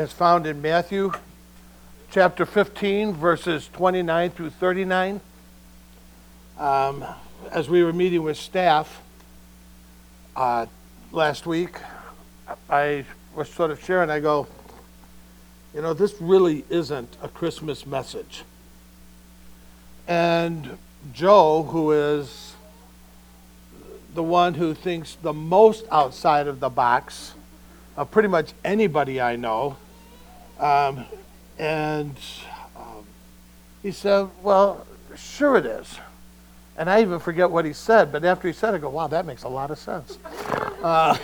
is 0.00 0.12
found 0.14 0.46
in 0.46 0.62
Matthew 0.62 1.12
chapter 2.10 2.46
15, 2.46 3.12
verses 3.12 3.68
29 3.74 4.30
through 4.30 4.48
39. 4.48 5.20
Um, 6.58 7.04
as 7.52 7.68
we 7.68 7.84
were 7.84 7.92
meeting 7.92 8.22
with 8.22 8.38
staff 8.38 9.02
uh, 10.34 10.64
last 11.12 11.46
week, 11.46 11.76
I 12.70 13.04
was 13.34 13.50
sort 13.50 13.70
of 13.70 13.84
sharing, 13.84 14.08
I 14.08 14.20
go, 14.20 14.46
you 15.74 15.82
know, 15.82 15.92
this 15.92 16.14
really 16.18 16.64
isn't 16.70 17.18
a 17.20 17.28
Christmas 17.28 17.84
message. 17.84 18.44
And 20.08 20.78
Joe, 21.12 21.64
who 21.64 21.92
is 21.92 22.54
the 24.14 24.22
one 24.22 24.54
who 24.54 24.72
thinks 24.72 25.18
the 25.20 25.34
most 25.34 25.84
outside 25.92 26.46
of 26.46 26.58
the 26.58 26.70
box 26.70 27.34
of 27.98 28.10
pretty 28.10 28.28
much 28.28 28.54
anybody 28.64 29.20
I 29.20 29.36
know, 29.36 29.76
um, 30.60 31.04
and 31.58 32.16
um, 32.76 33.04
he 33.82 33.90
said, 33.90 34.28
Well, 34.42 34.86
sure 35.16 35.56
it 35.56 35.66
is. 35.66 35.98
And 36.76 36.88
I 36.88 37.02
even 37.02 37.18
forget 37.18 37.50
what 37.50 37.64
he 37.64 37.72
said, 37.72 38.12
but 38.12 38.24
after 38.24 38.48
he 38.48 38.54
said 38.54 38.74
it, 38.74 38.78
I 38.78 38.80
go, 38.80 38.90
Wow, 38.90 39.08
that 39.08 39.26
makes 39.26 39.42
a 39.42 39.48
lot 39.48 39.70
of 39.70 39.78
sense. 39.78 40.18
Uh, 40.82 41.16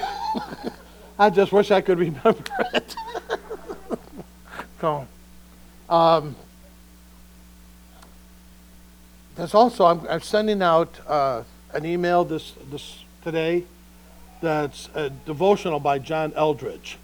I 1.18 1.30
just 1.30 1.52
wish 1.52 1.70
I 1.70 1.80
could 1.80 1.98
remember 1.98 2.44
it. 2.74 2.94
so, 4.80 5.06
um, 5.88 6.36
there's 9.36 9.54
also, 9.54 9.84
I'm, 9.86 10.06
I'm 10.08 10.20
sending 10.20 10.62
out 10.62 10.98
uh, 11.06 11.42
an 11.72 11.84
email 11.84 12.24
this, 12.24 12.54
this 12.70 13.04
today 13.22 13.64
that's 14.40 14.88
a 14.94 15.10
devotional 15.10 15.80
by 15.80 15.98
John 15.98 16.32
Eldredge. 16.32 16.96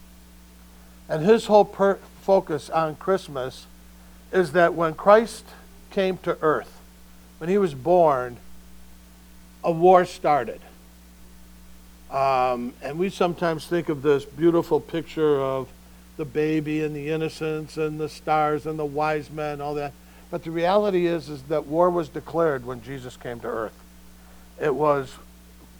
And 1.08 1.24
his 1.24 1.46
whole 1.46 1.64
per- 1.64 1.98
focus 2.22 2.70
on 2.70 2.96
Christmas 2.96 3.66
is 4.32 4.52
that 4.52 4.74
when 4.74 4.94
Christ 4.94 5.44
came 5.90 6.16
to 6.18 6.38
earth, 6.40 6.80
when 7.38 7.50
he 7.50 7.58
was 7.58 7.74
born, 7.74 8.38
a 9.62 9.70
war 9.70 10.04
started. 10.04 10.60
Um, 12.10 12.74
and 12.82 12.98
we 12.98 13.10
sometimes 13.10 13.66
think 13.66 13.88
of 13.88 14.02
this 14.02 14.24
beautiful 14.24 14.80
picture 14.80 15.40
of 15.40 15.68
the 16.16 16.24
baby 16.24 16.82
and 16.82 16.94
the 16.94 17.08
innocence 17.08 17.76
and 17.76 17.98
the 17.98 18.08
stars 18.08 18.66
and 18.66 18.78
the 18.78 18.84
wise 18.84 19.30
men, 19.30 19.60
all 19.60 19.74
that. 19.74 19.92
But 20.30 20.44
the 20.44 20.50
reality 20.50 21.06
is, 21.06 21.28
is 21.28 21.42
that 21.44 21.66
war 21.66 21.90
was 21.90 22.08
declared 22.08 22.64
when 22.64 22.82
Jesus 22.82 23.16
came 23.16 23.40
to 23.40 23.48
earth. 23.48 23.78
It 24.60 24.74
was 24.74 25.14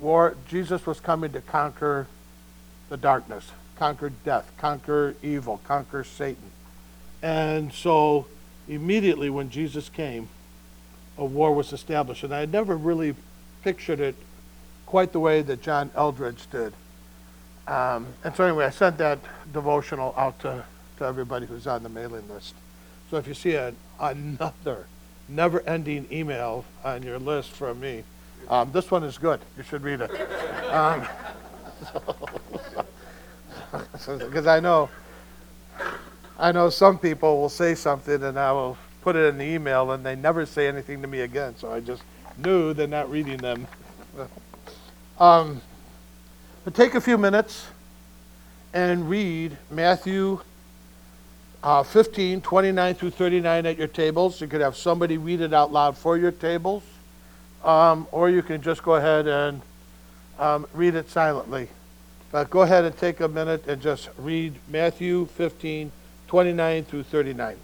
war. 0.00 0.36
Jesus 0.48 0.84
was 0.86 1.00
coming 1.00 1.32
to 1.32 1.40
conquer 1.40 2.06
the 2.88 2.96
darkness, 2.96 3.50
conquer 3.76 4.10
death, 4.24 4.50
conquer 4.58 5.14
evil, 5.22 5.60
conquer 5.64 6.04
Satan. 6.04 6.50
And 7.22 7.72
so 7.72 8.26
immediately 8.68 9.30
when 9.30 9.50
Jesus 9.50 9.88
came, 9.88 10.28
a 11.18 11.24
war 11.24 11.54
was 11.54 11.72
established. 11.72 12.24
And 12.24 12.34
I 12.34 12.40
had 12.40 12.52
never 12.52 12.76
really 12.76 13.14
pictured 13.62 14.00
it 14.00 14.14
quite 14.86 15.12
the 15.12 15.20
way 15.20 15.42
that 15.42 15.62
John 15.62 15.90
Eldredge 15.94 16.50
did. 16.50 16.72
Um, 17.66 18.08
and 18.24 18.34
so 18.34 18.44
anyway, 18.44 18.64
I 18.64 18.70
sent 18.70 18.98
that 18.98 19.18
devotional 19.52 20.14
out 20.16 20.38
to, 20.40 20.64
to 20.98 21.04
everybody 21.04 21.46
who's 21.46 21.66
on 21.66 21.82
the 21.82 21.88
mailing 21.88 22.28
list. 22.28 22.54
So 23.10 23.16
if 23.16 23.28
you 23.28 23.34
see 23.34 23.54
a, 23.54 23.72
another 24.00 24.86
never-ending 25.28 26.08
email 26.10 26.64
on 26.84 27.02
your 27.02 27.18
list 27.18 27.50
from 27.50 27.80
me, 27.80 28.04
um, 28.48 28.72
this 28.72 28.90
one 28.90 29.04
is 29.04 29.18
good. 29.18 29.40
You 29.56 29.62
should 29.62 29.82
read 29.82 30.00
it. 30.00 30.10
Um, 30.70 31.06
Because 34.06 34.46
I 34.46 34.60
know, 34.60 34.90
I 36.38 36.52
know 36.52 36.70
some 36.70 36.98
people 36.98 37.40
will 37.40 37.48
say 37.48 37.74
something 37.74 38.22
and 38.22 38.38
I 38.38 38.52
will 38.52 38.76
put 39.02 39.16
it 39.16 39.26
in 39.26 39.38
the 39.38 39.44
email 39.44 39.92
and 39.92 40.04
they 40.04 40.14
never 40.14 40.46
say 40.46 40.68
anything 40.68 41.02
to 41.02 41.08
me 41.08 41.20
again. 41.20 41.56
So 41.56 41.72
I 41.72 41.80
just 41.80 42.02
knew 42.38 42.72
they're 42.72 42.86
not 42.86 43.10
reading 43.10 43.38
them. 43.38 43.66
um, 45.18 45.60
but 46.64 46.74
take 46.74 46.94
a 46.94 47.00
few 47.00 47.18
minutes 47.18 47.66
and 48.72 49.08
read 49.08 49.56
Matthew 49.70 50.40
uh, 51.62 51.82
15, 51.82 52.40
29 52.40 52.94
through 52.94 53.10
39 53.10 53.66
at 53.66 53.78
your 53.78 53.88
tables. 53.88 54.40
You 54.40 54.48
could 54.48 54.60
have 54.60 54.76
somebody 54.76 55.16
read 55.16 55.40
it 55.40 55.52
out 55.52 55.72
loud 55.72 55.96
for 55.96 56.16
your 56.16 56.32
tables, 56.32 56.82
um, 57.64 58.06
or 58.10 58.30
you 58.30 58.42
can 58.42 58.62
just 58.62 58.82
go 58.82 58.94
ahead 58.94 59.28
and 59.28 59.60
um, 60.38 60.66
read 60.72 60.94
it 60.94 61.08
silently. 61.08 61.68
But 62.32 62.48
go 62.48 62.62
ahead 62.62 62.86
and 62.86 62.96
take 62.96 63.20
a 63.20 63.28
minute 63.28 63.68
and 63.68 63.80
just 63.80 64.08
read 64.16 64.54
Matthew 64.66 65.26
15, 65.26 65.92
29 66.26 66.84
through 66.84 67.02
39. 67.02 67.56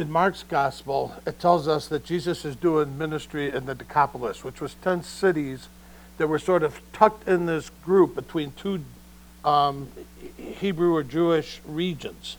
In 0.00 0.10
Mark's 0.10 0.42
gospel, 0.42 1.14
it 1.26 1.38
tells 1.38 1.68
us 1.68 1.86
that 1.88 2.04
Jesus 2.04 2.44
is 2.44 2.56
doing 2.56 2.96
ministry 2.96 3.52
in 3.52 3.66
the 3.66 3.74
Decapolis, 3.74 4.42
which 4.42 4.60
was 4.60 4.74
10 4.82 5.02
cities 5.02 5.68
that 6.16 6.26
were 6.26 6.38
sort 6.38 6.62
of 6.62 6.80
tucked 6.92 7.28
in 7.28 7.46
this 7.46 7.70
group 7.84 8.14
between 8.14 8.52
two 8.52 8.82
um, 9.44 9.88
Hebrew 10.36 10.94
or 10.94 11.02
Jewish 11.02 11.60
regions. 11.66 12.38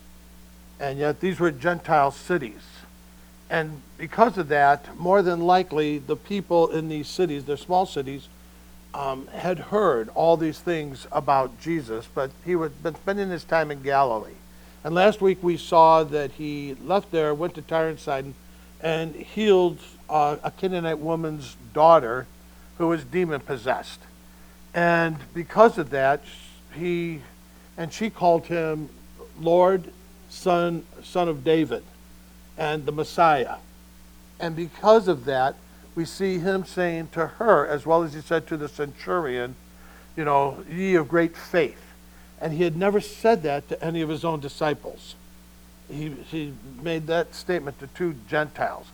And 0.80 0.98
yet 0.98 1.20
these 1.20 1.40
were 1.40 1.52
Gentile 1.52 2.12
cities. 2.12 2.62
And 3.50 3.82
because 3.98 4.38
of 4.38 4.48
that, 4.48 4.98
more 4.98 5.22
than 5.22 5.42
likely, 5.42 6.00
the 6.00 6.16
people 6.16 6.68
in 6.70 6.90
these 6.90 7.08
cities, 7.08 7.46
they're 7.46 7.58
small 7.58 7.86
cities, 7.86 8.28
um, 8.94 9.28
had 9.28 9.60
heard 9.60 10.10
all 10.16 10.36
these 10.36 10.60
things 10.60 11.06
about 11.12 11.62
Jesus, 11.62 12.08
but 12.14 12.32
he 12.44 12.54
had 12.54 12.82
been 12.82 12.96
spending 12.96 13.30
his 13.30 13.44
time 13.44 13.72
in 13.72 13.84
Galilee. 13.84 14.41
And 14.84 14.96
last 14.96 15.22
week 15.22 15.44
we 15.44 15.58
saw 15.58 16.04
that 16.04 16.32
he 16.32 16.76
left 16.84 17.12
there, 17.12 17.34
went 17.34 17.56
to 17.56 17.62
Tyre 17.62 17.90
and 17.90 18.00
Sidon, 18.00 18.34
and 18.82 19.16
healed 19.16 19.80
uh, 20.10 20.38
a 20.44 20.52
Canaanite 20.52 21.00
woman's 21.00 21.56
daughter 21.74 22.26
who 22.78 22.88
was 22.88 23.04
demon 23.04 23.42
possessed. 23.42 24.00
And 24.74 25.18
because 25.34 25.78
of 25.78 25.92
that, 25.92 26.24
he 26.74 27.22
and 27.78 27.92
she 27.94 28.10
called 28.10 28.48
him 28.48 28.90
Lord, 29.40 29.92
Son, 30.30 30.86
Son 31.04 31.28
of 31.28 31.44
David, 31.44 31.84
and 32.58 32.86
the 32.86 32.92
Messiah. 32.92 33.56
And 34.40 34.56
because 34.56 35.08
of 35.08 35.26
that, 35.26 35.56
we 35.94 36.06
see 36.06 36.40
him 36.40 36.66
saying 36.66 37.10
to 37.14 37.28
her, 37.28 37.68
as 37.68 37.86
well 37.86 38.04
as 38.04 38.14
he 38.14 38.22
said 38.22 38.48
to 38.48 38.58
the 38.58 38.70
centurion, 38.70 39.56
you 40.16 40.26
know, 40.26 40.64
ye 40.70 40.96
of 40.96 41.08
great 41.08 41.36
faith. 41.36 41.91
And 42.42 42.54
he 42.54 42.64
had 42.64 42.76
never 42.76 43.00
said 43.00 43.44
that 43.44 43.70
to 43.70 43.84
any 43.84 44.02
of 44.02 44.10
his 44.10 44.26
own 44.26 44.40
disciples. 44.40 45.16
He, 45.90 46.10
he 46.10 46.54
made 46.82 47.08
that 47.08 47.36
statement 47.36 47.80
to 47.80 47.88
two 47.88 48.16
Gentiles. 48.28 48.88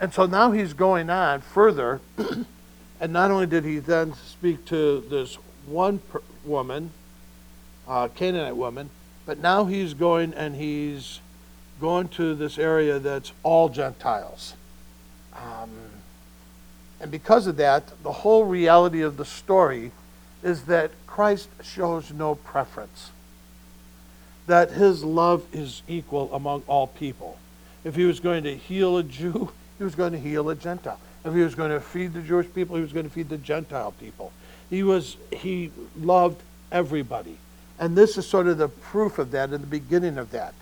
And 0.00 0.12
so 0.12 0.26
now 0.26 0.52
he's 0.52 0.74
going 0.74 1.08
on 1.08 1.40
further. 1.40 2.00
and 3.00 3.12
not 3.12 3.30
only 3.30 3.46
did 3.46 3.64
he 3.64 3.78
then 3.78 4.14
speak 4.14 4.64
to 4.66 5.00
this 5.08 5.36
one 5.66 5.98
per- 5.98 6.22
woman, 6.44 6.90
uh, 7.88 8.08
Canaanite 8.08 8.56
woman, 8.56 8.90
but 9.24 9.38
now 9.38 9.64
he's 9.64 9.94
going 9.94 10.34
and 10.34 10.56
he's 10.56 11.20
going 11.80 12.08
to 12.08 12.34
this 12.34 12.58
area 12.58 12.98
that's 12.98 13.32
all 13.42 13.68
Gentiles. 13.68 14.54
Um, 15.34 15.70
and 17.00 17.10
because 17.10 17.46
of 17.46 17.56
that, 17.56 18.02
the 18.02 18.12
whole 18.12 18.44
reality 18.44 19.00
of 19.00 19.16
the 19.16 19.24
story 19.24 19.92
is 20.42 20.64
that 20.64 20.90
Christ 21.06 21.48
shows 21.62 22.12
no 22.12 22.34
preference, 22.34 23.10
that 24.46 24.70
his 24.70 25.04
love 25.04 25.44
is 25.52 25.82
equal 25.86 26.32
among 26.34 26.62
all 26.66 26.86
people. 26.86 27.38
If 27.84 27.94
he 27.94 28.04
was 28.04 28.20
going 28.20 28.44
to 28.44 28.56
heal 28.56 28.98
a 28.98 29.02
Jew, 29.02 29.52
he 29.78 29.84
was 29.84 29.94
going 29.94 30.12
to 30.12 30.18
heal 30.18 30.48
a 30.50 30.54
Gentile. 30.54 31.00
If 31.24 31.34
he 31.34 31.40
was 31.40 31.54
going 31.54 31.70
to 31.70 31.80
feed 31.80 32.14
the 32.14 32.22
Jewish 32.22 32.46
people, 32.54 32.76
he 32.76 32.82
was 32.82 32.92
going 32.92 33.06
to 33.06 33.12
feed 33.12 33.28
the 33.28 33.38
Gentile 33.38 33.92
people. 33.92 34.32
He 34.70 34.82
was 34.82 35.16
he 35.32 35.70
loved 35.98 36.40
everybody. 36.72 37.36
And 37.78 37.96
this 37.96 38.16
is 38.16 38.26
sort 38.26 38.46
of 38.46 38.58
the 38.58 38.68
proof 38.68 39.18
of 39.18 39.30
that 39.30 39.52
in 39.52 39.60
the 39.60 39.66
beginning 39.66 40.18
of 40.18 40.30
that, 40.32 40.54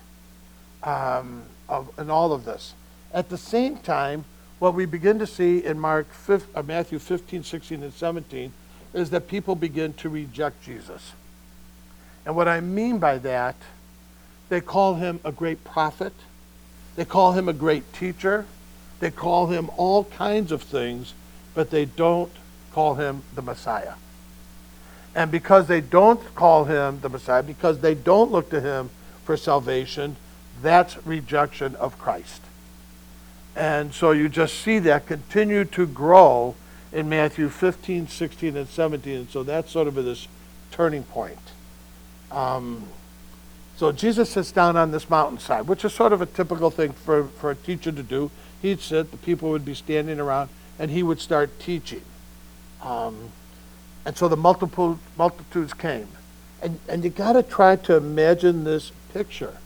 um, 0.84 1.42
of, 1.68 1.90
in 1.98 2.10
all 2.10 2.32
of 2.32 2.44
this. 2.44 2.74
At 3.12 3.28
the 3.28 3.38
same 3.38 3.76
time, 3.78 4.24
what 4.58 4.74
we 4.74 4.86
begin 4.86 5.18
to 5.18 5.26
see 5.26 5.64
in 5.64 5.78
Mark 5.78 6.12
5, 6.12 6.46
uh, 6.54 6.62
Matthew 6.62 6.98
15, 6.98 7.42
16, 7.42 7.82
and 7.82 7.92
17 7.92 8.52
is 8.94 9.10
that 9.10 9.28
people 9.28 9.54
begin 9.54 9.92
to 9.94 10.08
reject 10.08 10.62
Jesus. 10.62 11.12
And 12.24 12.34
what 12.36 12.48
I 12.48 12.60
mean 12.60 12.98
by 12.98 13.18
that, 13.18 13.56
they 14.48 14.60
call 14.60 14.94
him 14.94 15.20
a 15.24 15.32
great 15.32 15.64
prophet, 15.64 16.12
they 16.96 17.04
call 17.04 17.32
him 17.32 17.48
a 17.48 17.52
great 17.52 17.92
teacher, 17.92 18.46
they 19.00 19.10
call 19.10 19.46
him 19.46 19.70
all 19.76 20.04
kinds 20.04 20.50
of 20.50 20.62
things, 20.62 21.14
but 21.54 21.70
they 21.70 21.84
don't 21.84 22.32
call 22.72 22.94
him 22.94 23.22
the 23.34 23.42
Messiah. 23.42 23.94
And 25.14 25.30
because 25.30 25.66
they 25.66 25.80
don't 25.80 26.34
call 26.34 26.64
him 26.64 27.00
the 27.00 27.08
Messiah, 27.08 27.42
because 27.42 27.80
they 27.80 27.94
don't 27.94 28.30
look 28.30 28.50
to 28.50 28.60
him 28.60 28.90
for 29.24 29.36
salvation, 29.36 30.16
that's 30.62 31.04
rejection 31.06 31.76
of 31.76 31.98
Christ. 31.98 32.42
And 33.56 33.92
so 33.92 34.12
you 34.12 34.28
just 34.28 34.54
see 34.54 34.78
that 34.80 35.06
continue 35.06 35.64
to 35.66 35.86
grow 35.86 36.54
in 36.92 37.08
Matthew 37.08 37.48
15, 37.48 38.08
16, 38.08 38.56
and 38.56 38.68
17. 38.68 39.16
And 39.16 39.30
so 39.30 39.42
that's 39.42 39.70
sort 39.70 39.88
of 39.88 39.94
this 39.94 40.28
turning 40.70 41.04
point. 41.04 41.38
Um, 42.30 42.84
so 43.76 43.92
Jesus 43.92 44.30
sits 44.30 44.50
down 44.50 44.76
on 44.76 44.90
this 44.90 45.08
mountainside, 45.08 45.68
which 45.68 45.84
is 45.84 45.92
sort 45.92 46.12
of 46.12 46.20
a 46.20 46.26
typical 46.26 46.70
thing 46.70 46.92
for, 46.92 47.24
for 47.24 47.50
a 47.50 47.54
teacher 47.54 47.92
to 47.92 48.02
do. 48.02 48.30
He'd 48.60 48.80
sit, 48.80 49.10
the 49.10 49.16
people 49.16 49.50
would 49.50 49.64
be 49.64 49.74
standing 49.74 50.18
around, 50.18 50.50
and 50.78 50.90
he 50.90 51.02
would 51.02 51.20
start 51.20 51.60
teaching. 51.60 52.02
Um, 52.82 53.30
and 54.04 54.16
so 54.16 54.28
the 54.28 54.36
multiple, 54.36 54.98
multitudes 55.16 55.74
came. 55.74 56.08
And, 56.60 56.80
and 56.88 57.04
you 57.04 57.10
got 57.10 57.34
to 57.34 57.42
try 57.42 57.76
to 57.76 57.96
imagine 57.96 58.64
this 58.64 58.90
picture 59.12 59.56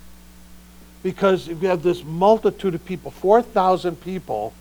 because 1.03 1.49
you 1.49 1.57
have 1.69 1.83
this 1.83 2.05
multitude 2.05 2.75
of 2.75 2.85
people, 2.85 3.11
4,000 3.11 4.01
people, 4.03 4.53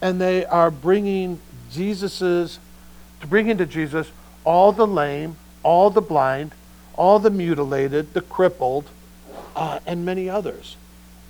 and 0.00 0.20
they 0.20 0.44
are 0.44 0.70
bringing 0.70 1.40
Jesus's, 1.72 2.58
to 3.20 3.26
bring 3.26 3.48
into 3.48 3.66
Jesus 3.66 4.10
all 4.44 4.72
the 4.72 4.86
lame, 4.86 5.36
all 5.62 5.90
the 5.90 6.00
blind, 6.00 6.52
all 6.94 7.18
the 7.18 7.30
mutilated, 7.30 8.14
the 8.14 8.20
crippled, 8.20 8.88
uh, 9.56 9.80
and 9.86 10.04
many 10.04 10.28
others. 10.28 10.76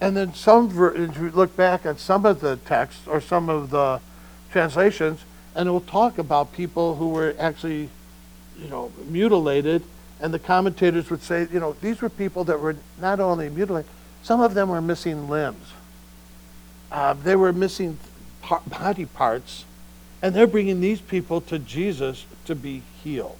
And 0.00 0.16
then 0.16 0.34
some, 0.34 0.70
if 0.96 1.16
you 1.16 1.30
look 1.30 1.56
back 1.56 1.86
at 1.86 2.00
some 2.00 2.26
of 2.26 2.40
the 2.40 2.56
texts 2.56 3.06
or 3.06 3.20
some 3.20 3.48
of 3.48 3.70
the 3.70 4.00
translations, 4.50 5.20
and 5.54 5.68
it 5.68 5.72
will 5.72 5.80
talk 5.80 6.18
about 6.18 6.52
people 6.52 6.96
who 6.96 7.10
were 7.10 7.34
actually, 7.38 7.88
you 8.58 8.68
know, 8.68 8.90
mutilated, 9.08 9.82
and 10.20 10.32
the 10.32 10.38
commentators 10.38 11.10
would 11.10 11.22
say, 11.22 11.46
you 11.52 11.60
know, 11.60 11.74
these 11.80 12.00
were 12.00 12.08
people 12.08 12.44
that 12.44 12.60
were 12.60 12.76
not 13.00 13.20
only 13.20 13.48
mutilated, 13.48 13.88
some 14.22 14.40
of 14.40 14.54
them 14.54 14.68
were 14.68 14.80
missing 14.80 15.28
limbs. 15.28 15.72
Uh, 16.90 17.14
they 17.14 17.36
were 17.36 17.52
missing 17.52 17.98
par- 18.40 18.62
body 18.66 19.06
parts, 19.06 19.64
and 20.22 20.34
they're 20.34 20.46
bringing 20.46 20.80
these 20.80 21.00
people 21.00 21.40
to 21.42 21.58
Jesus 21.58 22.24
to 22.46 22.54
be 22.54 22.82
healed. 23.02 23.36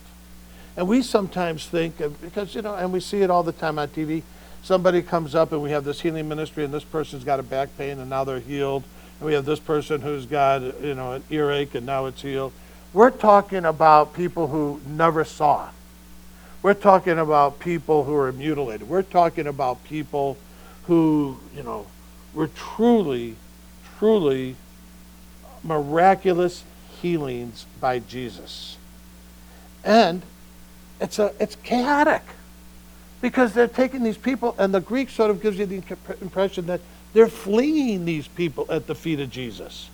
And 0.77 0.89
we 0.89 1.03
sometimes 1.03 1.67
think, 1.67 1.97
because, 2.21 2.55
you 2.55 2.63
know, 2.63 2.75
and 2.75 2.93
we 2.93 3.01
see 3.01 3.23
it 3.23 3.31
all 3.31 3.43
the 3.43 3.53
time 3.53 3.79
on 3.79 3.89
TV, 3.89 4.23
somebody 4.63 5.01
comes 5.01 5.35
up 5.35 5.53
and 5.53 5.63
we 5.63 5.71
have 5.71 5.85
this 5.85 6.01
healing 6.01 6.29
ministry, 6.29 6.65
and 6.65 6.75
this 6.75 6.85
person's 6.85 7.25
got 7.25 7.39
a 7.39 7.43
back 7.43 7.77
pain, 7.79 7.99
and 7.99 8.11
now 8.11 8.25
they're 8.25 8.41
healed. 8.41 8.83
And 9.21 9.27
we 9.27 9.35
have 9.35 9.45
this 9.45 9.61
person 9.61 10.01
who's 10.01 10.27
got, 10.27 10.63
you 10.83 10.95
know, 10.95 11.13
an 11.13 11.25
earache, 11.31 11.75
and 11.75 11.87
now 11.87 12.07
it's 12.07 12.23
healed. 12.23 12.53
We're 12.93 13.11
talking 13.11 13.65
about 13.65 14.13
people 14.15 14.49
who 14.49 14.81
never 14.87 15.25
saw. 15.25 15.69
We're 16.63 16.75
talking 16.75 17.19
about 17.19 17.59
people 17.59 18.05
who 18.05 18.15
are 18.17 18.33
mutilated. 18.33 18.89
We're 18.89 19.03
talking 19.03 19.47
about 19.47 19.83
people 19.85 20.37
who, 20.85 21.39
you 21.55 21.63
know, 21.63 21.87
were 22.35 22.49
truly, 22.49 23.37
truly 23.99 24.57
miraculous 25.63 26.65
healings 27.03 27.67
by 27.81 27.99
Jesus. 27.99 28.79
And 29.85 30.23
it's, 31.01 31.19
a, 31.19 31.33
it's 31.41 31.57
chaotic 31.57 32.23
because 33.21 33.53
they're 33.53 33.69
taking 33.69 34.05
these 34.05 34.17
people, 34.17 34.55
and 34.59 34.73
the 34.73 34.81
Greek 34.81 35.11
sort 35.11 35.31
of 35.31 35.43
gives 35.43 35.59
you 35.59 35.67
the 35.67 35.83
impression 36.21 36.67
that 36.67 36.81
they're 37.13 37.29
flinging 37.29 38.05
these 38.05 38.29
people 38.29 38.67
at 38.71 38.87
the 38.87 38.95
feet 38.95 39.21
of 39.21 39.31
Jesus. 39.31 39.91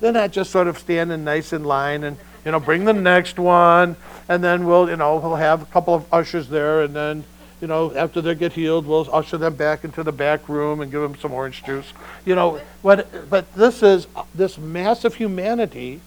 They're 0.00 0.12
not 0.12 0.30
just 0.30 0.50
sort 0.50 0.68
of 0.68 0.78
standing 0.78 1.24
nice 1.24 1.52
in 1.52 1.64
line 1.64 2.04
and, 2.04 2.16
you 2.44 2.52
know, 2.52 2.60
bring 2.60 2.84
the 2.84 2.92
next 2.92 3.38
one, 3.38 3.96
and 4.28 4.42
then 4.42 4.64
we'll, 4.66 4.88
you 4.88 4.96
know, 4.96 5.16
we'll 5.16 5.36
have 5.36 5.62
a 5.62 5.66
couple 5.66 5.94
of 5.94 6.12
ushers 6.12 6.48
there, 6.48 6.82
and 6.82 6.94
then 6.94 7.24
you 7.60 7.66
know, 7.66 7.94
after 7.94 8.20
they 8.20 8.34
get 8.34 8.52
healed, 8.52 8.86
we'll 8.86 9.08
usher 9.12 9.38
them 9.38 9.54
back 9.54 9.82
into 9.84 10.02
the 10.02 10.12
back 10.12 10.48
room 10.48 10.80
and 10.80 10.90
give 10.90 11.00
them 11.00 11.16
some 11.16 11.32
orange 11.32 11.64
juice. 11.64 11.90
You 12.26 12.34
know, 12.34 12.60
what, 12.82 13.30
but 13.30 13.52
this 13.54 13.82
is 13.82 14.06
this 14.34 14.58
massive 14.58 15.14
humanity 15.14 16.00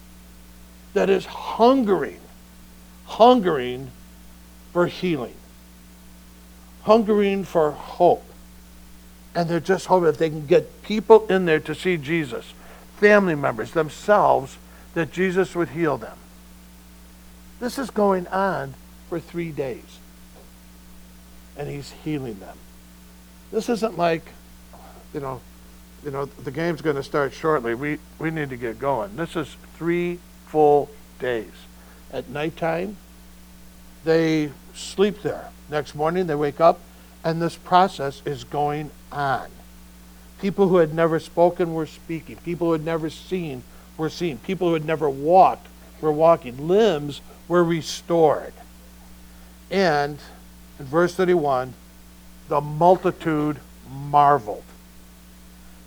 that 0.94 1.10
is 1.10 1.26
hungering, 1.26 2.20
hungering 3.06 3.90
for 4.72 4.86
healing, 4.86 5.34
hungering 6.82 7.44
for 7.44 7.70
hope. 7.70 8.24
And 9.34 9.48
they're 9.48 9.60
just 9.60 9.86
hoping 9.86 10.06
that 10.06 10.18
they 10.18 10.28
can 10.28 10.46
get 10.46 10.82
people 10.82 11.26
in 11.28 11.44
there 11.44 11.60
to 11.60 11.74
see 11.74 11.96
Jesus, 11.96 12.52
family 12.96 13.34
members 13.36 13.70
themselves, 13.72 14.58
that 14.94 15.12
Jesus 15.12 15.54
would 15.54 15.68
heal 15.68 15.96
them. 15.96 16.16
This 17.60 17.78
is 17.78 17.90
going 17.90 18.26
on 18.28 18.74
for 19.08 19.20
three 19.20 19.52
days 19.52 20.00
and 21.56 21.68
he's 21.68 21.92
healing 22.04 22.38
them. 22.40 22.56
This 23.52 23.68
isn't 23.68 23.98
like, 23.98 24.24
you 25.12 25.20
know, 25.20 25.40
you 26.04 26.10
know, 26.10 26.24
the 26.24 26.50
game's 26.50 26.80
going 26.80 26.96
to 26.96 27.02
start 27.02 27.34
shortly. 27.34 27.74
We, 27.74 27.98
we 28.18 28.30
need 28.30 28.48
to 28.50 28.56
get 28.56 28.78
going. 28.78 29.14
This 29.16 29.36
is 29.36 29.56
three 29.74 30.18
full 30.50 30.90
days. 31.18 31.52
At 32.12 32.28
nighttime, 32.28 32.96
they 34.04 34.50
sleep 34.74 35.22
there. 35.22 35.48
Next 35.70 35.94
morning, 35.94 36.26
they 36.26 36.34
wake 36.34 36.60
up, 36.60 36.80
and 37.22 37.40
this 37.40 37.56
process 37.56 38.22
is 38.24 38.44
going 38.44 38.90
on. 39.12 39.48
People 40.40 40.68
who 40.68 40.78
had 40.78 40.92
never 40.92 41.20
spoken 41.20 41.74
were 41.74 41.86
speaking. 41.86 42.36
People 42.36 42.68
who 42.68 42.72
had 42.72 42.84
never 42.84 43.10
seen 43.10 43.62
were 43.96 44.10
seen. 44.10 44.38
People 44.38 44.68
who 44.68 44.74
had 44.74 44.84
never 44.84 45.08
walked 45.08 45.68
were 46.00 46.12
walking. 46.12 46.66
Limbs 46.66 47.20
were 47.46 47.62
restored. 47.62 48.54
And 49.70 50.18
in 50.78 50.86
verse 50.86 51.14
31, 51.14 51.74
the 52.48 52.60
multitude 52.60 53.58
marveled. 53.88 54.64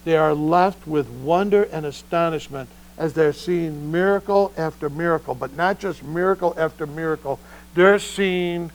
They 0.05 0.15
are 0.15 0.33
left 0.33 0.87
with 0.87 1.09
wonder 1.09 1.63
and 1.63 1.85
astonishment 1.85 2.69
as 2.97 3.13
they're 3.13 3.33
seeing 3.33 3.91
miracle 3.91 4.53
after 4.57 4.89
miracle, 4.89 5.35
but 5.35 5.55
not 5.55 5.79
just 5.79 6.03
miracle 6.03 6.53
after 6.57 6.85
miracle. 6.85 7.39
They're 7.73 7.99
seeing 7.99 8.71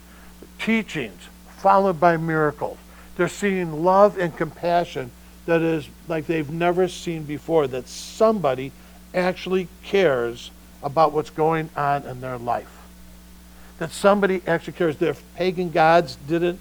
teachings 0.58 1.28
followed 1.58 2.00
by 2.00 2.16
miracles. 2.16 2.78
They're 3.16 3.28
seeing 3.28 3.84
love 3.84 4.18
and 4.18 4.36
compassion 4.36 5.10
that 5.46 5.62
is 5.62 5.88
like 6.08 6.26
they've 6.26 6.50
never 6.50 6.88
seen 6.88 7.24
before, 7.24 7.66
that 7.68 7.88
somebody 7.88 8.72
actually 9.14 9.68
cares 9.82 10.50
about 10.82 11.12
what's 11.12 11.30
going 11.30 11.70
on 11.76 12.04
in 12.04 12.20
their 12.20 12.38
life 12.38 12.78
that 13.78 13.92
somebody 13.92 14.42
actually 14.46 14.74
cares. 14.74 14.96
Their 14.96 15.16
pagan 15.34 15.70
gods 15.70 16.16
didn't, 16.26 16.60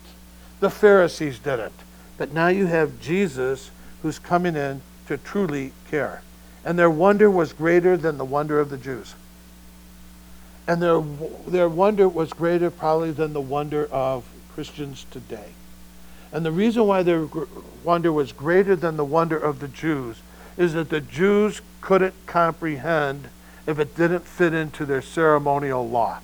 the 0.59 0.69
Pharisees 0.69 1.39
didn't. 1.39 1.73
But 2.17 2.33
now 2.33 2.47
you 2.47 2.67
have 2.67 2.99
Jesus 3.01 3.69
who's 4.01 4.19
coming 4.19 4.55
in 4.55 4.81
to 5.07 5.17
truly 5.17 5.73
care. 5.89 6.21
And 6.67 6.77
their 6.77 6.89
wonder 6.89 7.31
was 7.31 7.53
greater 7.53 7.95
than 7.95 8.17
the 8.17 8.25
wonder 8.25 8.59
of 8.59 8.69
the 8.69 8.75
Jews. 8.75 9.15
And 10.67 10.81
their, 10.81 11.01
their 11.47 11.69
wonder 11.69 12.09
was 12.09 12.33
greater 12.33 12.69
probably 12.69 13.11
than 13.11 13.31
the 13.31 13.39
wonder 13.39 13.85
of 13.85 14.25
Christians 14.53 15.05
today. 15.09 15.53
And 16.33 16.45
the 16.45 16.51
reason 16.51 16.85
why 16.85 17.03
their 17.03 17.25
wonder 17.85 18.11
was 18.11 18.33
greater 18.33 18.75
than 18.75 18.97
the 18.97 19.05
wonder 19.05 19.37
of 19.37 19.61
the 19.61 19.69
Jews 19.69 20.17
is 20.57 20.73
that 20.73 20.89
the 20.89 20.99
Jews 20.99 21.61
couldn't 21.79 22.15
comprehend 22.25 23.29
if 23.65 23.79
it 23.79 23.95
didn't 23.95 24.27
fit 24.27 24.53
into 24.53 24.85
their 24.85 25.01
ceremonial 25.01 25.87
law. 25.87 26.19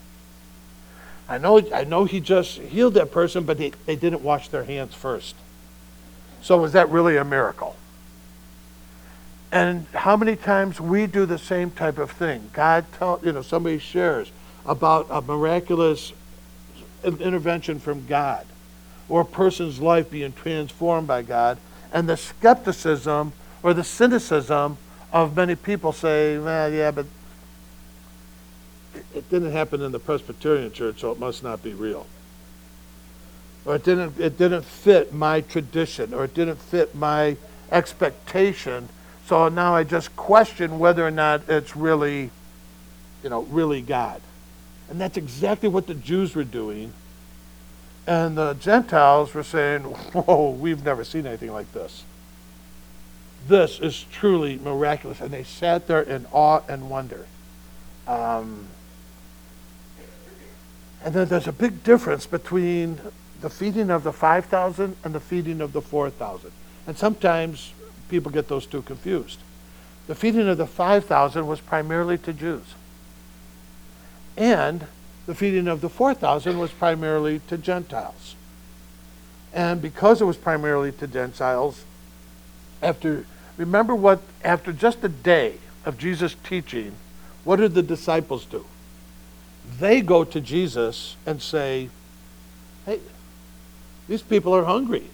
I 1.30 1.38
know, 1.38 1.62
I 1.74 1.86
know 1.86 2.04
he 2.04 2.20
just 2.20 2.60
healed 2.60 2.96
that 2.96 3.14
person, 3.14 3.46
but 3.46 3.58
they, 3.58 3.72
they 3.86 3.96
didn't 3.96 4.24
wash 4.24 4.50
their 4.50 4.66
hands 4.66 4.94
first. 4.94 5.36
So 6.42 6.58
was 6.58 6.74
that 6.74 6.90
really 6.90 7.16
a 7.16 7.24
miracle? 7.24 7.73
And 9.54 9.86
how 9.94 10.18
many 10.18 10.36
times 10.36 10.82
we 10.82 11.06
do 11.06 11.28
the 11.28 11.38
same 11.38 11.70
type 11.70 12.00
of 12.00 12.10
thing? 12.10 12.50
God 12.54 12.86
tell 12.98 13.22
you 13.24 13.32
know 13.32 13.44
somebody 13.44 13.78
shares 13.78 14.32
about 14.66 15.06
a 15.12 15.22
miraculous 15.22 16.12
intervention 17.04 17.78
from 17.80 18.08
God 18.08 18.48
or 19.08 19.22
a 19.22 19.26
person's 19.26 19.80
life 19.80 20.10
being 20.10 20.34
transformed 20.34 21.06
by 21.08 21.22
God, 21.22 21.60
and 21.92 22.10
the 22.10 22.18
skepticism 22.18 23.32
or 23.62 23.76
the 23.76 23.84
cynicism 23.84 24.78
of 25.12 25.36
many 25.36 25.54
people 25.54 25.92
say, 25.94 26.40
well, 26.40 26.74
yeah, 26.74 26.90
but 26.90 27.06
it- 29.14 29.30
didn't 29.30 29.52
happen 29.52 29.82
in 29.84 29.92
the 29.92 30.00
Presbyterian 30.00 30.72
church, 30.72 31.02
so 31.02 31.12
it 31.12 31.20
must 31.20 31.44
not 31.44 31.62
be 31.62 31.74
real. 31.74 32.08
Or 33.66 33.76
it 33.76 33.84
didn't, 33.84 34.20
it 34.20 34.36
didn't 34.36 34.66
fit 34.66 35.14
my 35.14 35.42
tradition, 35.42 36.12
or 36.12 36.24
it 36.24 36.34
didn't 36.34 36.60
fit 36.60 36.96
my 36.96 37.38
expectation, 37.72 38.90
so 39.26 39.48
now 39.50 39.76
I 39.76 39.84
just 39.84 40.16
question 40.16 40.80
whether 40.80 41.06
or 41.06 41.12
not 41.12 41.48
it's 41.48 41.76
really, 41.76 42.30
you 43.24 43.30
know, 43.30 43.44
really 43.44 43.82
God. 43.82 44.22
And 44.90 45.00
that's 45.00 45.18
exactly 45.18 45.70
what 45.70 45.88
the 45.88 45.94
Jews 45.94 46.36
were 46.36 46.44
doing. 46.44 46.94
And 48.06 48.38
the 48.38 48.54
Gentiles 48.56 49.34
were 49.34 49.44
saying, 49.44 49.84
Whoa, 49.84 50.52
we've 50.52 50.84
never 50.84 51.04
seen 51.04 51.26
anything 51.26 51.54
like 51.54 51.72
this. 51.72 52.04
This 53.48 53.80
is 53.80 54.06
truly 54.12 54.58
miraculous. 54.58 55.22
And 55.22 55.32
they 55.32 55.44
sat 55.44 55.88
there 55.88 56.02
in 56.02 56.26
awe 56.32 56.62
and 56.68 56.90
wonder. 56.90 57.26
Um, 58.08 58.68
and 61.04 61.14
then 61.14 61.28
there's 61.28 61.48
a 61.48 61.54
big 61.54 61.84
difference 61.84 62.26
between 62.26 63.00
the 63.42 63.50
feeding 63.50 63.90
of 63.90 64.04
the 64.04 64.14
5,000 64.14 64.96
and 65.04 65.16
the 65.16 65.20
feeding 65.20 65.60
of 65.60 65.74
the 65.74 65.82
4,000. 65.82 66.52
And 66.88 66.98
sometimes 66.98 67.74
people 68.14 68.32
get 68.32 68.48
those 68.48 68.68
two 68.68 68.84
confused. 68.84 69.40
The 70.06 70.14
feeding 70.14 70.48
of 70.48 70.60
the 70.60 70.68
5,000 70.68 71.48
was 71.48 71.60
primarily 71.60 72.20
to 72.20 72.32
Jews. 72.32 72.76
And 74.38 74.86
the 75.26 75.34
feeding 75.34 75.68
of 75.68 75.82
the 75.82 75.90
4,000 75.90 76.60
was 76.60 76.70
primarily 76.70 77.42
to 77.48 77.58
Gentiles. 77.58 78.36
And 79.52 79.82
because 79.82 80.22
it 80.22 80.26
was 80.26 80.38
primarily 80.38 80.92
to 80.92 81.08
Gentiles, 81.08 81.86
after, 82.84 83.26
remember 83.58 83.96
what, 83.96 84.22
after 84.44 84.72
just 84.72 85.04
a 85.04 85.10
day 85.10 85.56
of 85.84 85.98
Jesus 85.98 86.36
teaching, 86.44 86.92
what 87.44 87.56
did 87.56 87.74
the 87.74 87.82
disciples 87.82 88.46
do? 88.46 88.64
They 89.80 90.02
go 90.02 90.24
to 90.24 90.40
Jesus 90.40 91.16
and 91.26 91.42
say, 91.42 91.90
hey, 92.86 93.00
these 94.08 94.22
people 94.22 94.54
are 94.54 94.66
hungry. 94.66 95.10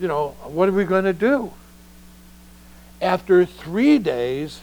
You 0.00 0.08
know, 0.08 0.30
what 0.42 0.68
are 0.68 0.72
we 0.72 0.84
going 0.84 1.04
to 1.04 1.12
do? 1.12 1.52
After 3.00 3.44
three 3.44 3.98
days, 3.98 4.60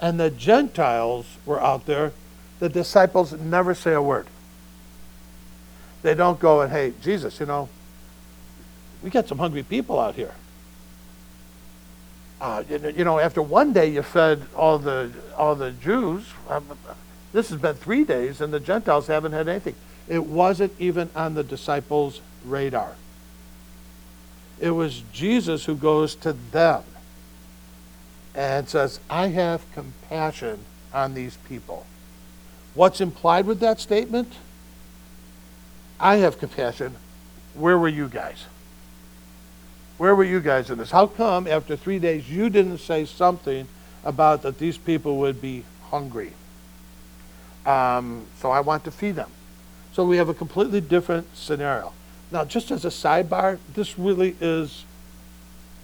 and 0.00 0.18
the 0.18 0.30
Gentiles 0.30 1.26
were 1.46 1.62
out 1.62 1.86
there, 1.86 2.12
the 2.58 2.68
disciples 2.68 3.32
never 3.32 3.74
say 3.74 3.92
a 3.92 4.02
word. 4.02 4.26
They 6.02 6.14
don't 6.14 6.38
go 6.38 6.60
and, 6.60 6.70
hey, 6.70 6.92
Jesus, 7.02 7.40
you 7.40 7.46
know, 7.46 7.68
we 9.02 9.10
got 9.10 9.28
some 9.28 9.38
hungry 9.38 9.62
people 9.62 9.98
out 9.98 10.14
here. 10.14 10.34
Uh, 12.40 12.62
you 12.68 13.04
know, 13.04 13.18
after 13.18 13.40
one 13.40 13.72
day 13.72 13.88
you 13.88 14.02
fed 14.02 14.42
all 14.54 14.78
the 14.78 15.10
all 15.38 15.54
the 15.54 15.72
Jews. 15.72 16.26
Um, 16.50 16.66
this 17.32 17.48
has 17.48 17.58
been 17.60 17.74
three 17.76 18.04
days, 18.04 18.40
and 18.40 18.52
the 18.52 18.60
Gentiles 18.60 19.06
haven't 19.06 19.32
had 19.32 19.48
anything. 19.48 19.74
It 20.06 20.24
wasn't 20.24 20.72
even 20.78 21.08
on 21.16 21.34
the 21.34 21.42
disciples' 21.42 22.20
radar. 22.44 22.94
It 24.60 24.70
was 24.70 25.02
Jesus 25.12 25.64
who 25.64 25.76
goes 25.76 26.14
to 26.16 26.34
them 26.34 26.82
and 28.36 28.68
says, 28.68 29.00
I 29.08 29.28
have 29.28 29.64
compassion 29.72 30.60
on 30.92 31.14
these 31.14 31.38
people. 31.48 31.86
What's 32.74 33.00
implied 33.00 33.46
with 33.46 33.60
that 33.60 33.80
statement? 33.80 34.34
I 35.98 36.16
have 36.16 36.38
compassion. 36.38 36.94
Where 37.54 37.78
were 37.78 37.88
you 37.88 38.08
guys? 38.08 38.44
Where 39.96 40.14
were 40.14 40.24
you 40.24 40.40
guys 40.40 40.68
in 40.68 40.76
this? 40.76 40.90
How 40.90 41.06
come 41.06 41.46
after 41.46 41.74
three 41.74 41.98
days 41.98 42.28
you 42.28 42.50
didn't 42.50 42.78
say 42.78 43.06
something 43.06 43.66
about 44.04 44.42
that 44.42 44.58
these 44.58 44.76
people 44.76 45.16
would 45.16 45.40
be 45.40 45.64
hungry? 45.84 46.34
Um, 47.64 48.26
so 48.38 48.50
I 48.50 48.60
want 48.60 48.84
to 48.84 48.90
feed 48.90 49.16
them. 49.16 49.30
So 49.94 50.04
we 50.04 50.18
have 50.18 50.28
a 50.28 50.34
completely 50.34 50.82
different 50.82 51.34
scenario. 51.34 51.94
Now, 52.30 52.44
just 52.44 52.70
as 52.70 52.84
a 52.84 52.88
sidebar, 52.88 53.58
this 53.72 53.98
really 53.98 54.36
is 54.42 54.84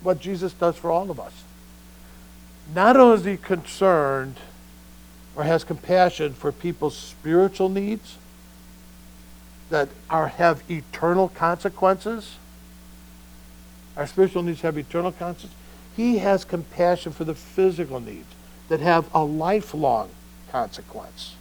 what 0.02 0.20
Jesus 0.20 0.52
does 0.52 0.76
for 0.76 0.90
all 0.90 1.10
of 1.10 1.18
us. 1.18 1.32
Not 2.74 2.96
only 2.96 3.18
is 3.18 3.24
he 3.24 3.36
concerned 3.36 4.36
or 5.34 5.44
has 5.44 5.64
compassion 5.64 6.34
for 6.34 6.52
people's 6.52 6.96
spiritual 6.96 7.68
needs 7.68 8.18
that 9.70 9.88
are 10.10 10.28
have 10.28 10.62
eternal 10.70 11.28
consequences. 11.28 12.36
Our 13.96 14.06
spiritual 14.06 14.42
needs 14.42 14.60
have 14.60 14.76
eternal 14.76 15.12
consequences. 15.12 15.56
He 15.96 16.18
has 16.18 16.44
compassion 16.44 17.12
for 17.12 17.24
the 17.24 17.34
physical 17.34 18.00
needs 18.00 18.28
that 18.68 18.80
have 18.80 19.08
a 19.14 19.24
lifelong 19.24 20.10
consequence. 20.50 21.36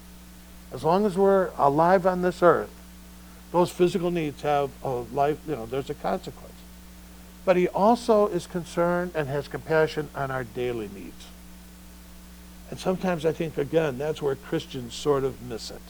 As 0.73 0.83
long 0.83 1.05
as 1.05 1.17
we're 1.17 1.51
alive 1.57 2.05
on 2.05 2.21
this 2.21 2.41
earth, 2.41 2.71
those 3.51 3.69
physical 3.69 4.11
needs 4.11 4.41
have 4.41 4.71
a 4.83 4.89
life, 4.89 5.37
you 5.47 5.55
know, 5.55 5.65
there's 5.65 5.89
a 5.89 5.93
consequence. 5.93 6.50
But 7.43 7.57
he 7.57 7.67
also 7.69 8.27
is 8.27 8.45
concerned 8.48 9.12
and 9.15 9.27
has 9.27 9.48
compassion 9.48 10.10
on 10.15 10.29
our 10.31 10.43
daily 10.43 10.89
needs. 10.93 11.27
And 12.69 12.79
sometimes 12.79 13.25
I 13.25 13.33
think, 13.33 13.57
again, 13.57 13.98
that's 13.98 14.21
where 14.21 14.36
Christians 14.36 14.93
sort 14.93 15.24
of 15.24 15.41
miss 15.41 15.71
it. 15.71 15.81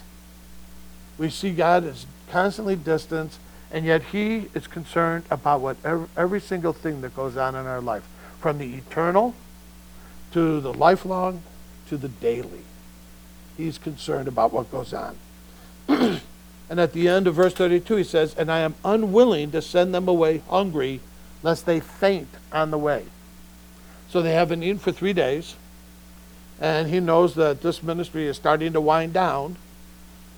We 1.16 1.30
see 1.30 1.52
God 1.52 1.84
as 1.84 2.06
constantly 2.28 2.74
distant, 2.74 3.38
and 3.70 3.84
yet 3.84 4.02
He 4.04 4.48
is 4.54 4.66
concerned 4.66 5.24
about 5.30 5.60
what 5.60 5.76
every, 5.84 6.08
every 6.16 6.40
single 6.40 6.72
thing 6.72 7.00
that 7.02 7.14
goes 7.14 7.36
on 7.36 7.54
in 7.54 7.66
our 7.66 7.80
life, 7.80 8.02
from 8.40 8.58
the 8.58 8.74
eternal 8.74 9.34
to 10.32 10.60
the 10.60 10.72
lifelong 10.72 11.42
to 11.88 11.96
the 11.96 12.08
daily. 12.08 12.64
He's 13.56 13.78
concerned 13.78 14.26
about 14.26 14.52
what 14.52 14.70
goes 14.72 14.92
on. 14.92 15.16
and 15.88 16.80
at 16.80 16.94
the 16.94 17.06
end 17.06 17.26
of 17.26 17.34
verse 17.34 17.52
32, 17.54 17.96
he 17.96 18.04
says, 18.04 18.34
And 18.34 18.50
I 18.50 18.60
am 18.60 18.74
unwilling 18.84 19.50
to 19.52 19.62
send 19.62 19.94
them 19.94 20.08
away 20.08 20.42
hungry, 20.48 21.00
lest 21.42 21.66
they 21.66 21.80
faint 21.80 22.28
on 22.52 22.70
the 22.70 22.78
way. 22.78 23.04
So 24.08 24.22
they 24.22 24.32
haven't 24.32 24.62
eaten 24.62 24.78
for 24.78 24.92
three 24.92 25.12
days 25.12 25.56
and 26.62 26.88
he 26.88 27.00
knows 27.00 27.34
that 27.34 27.60
this 27.60 27.82
ministry 27.82 28.28
is 28.28 28.36
starting 28.36 28.72
to 28.72 28.80
wind 28.80 29.12
down. 29.12 29.56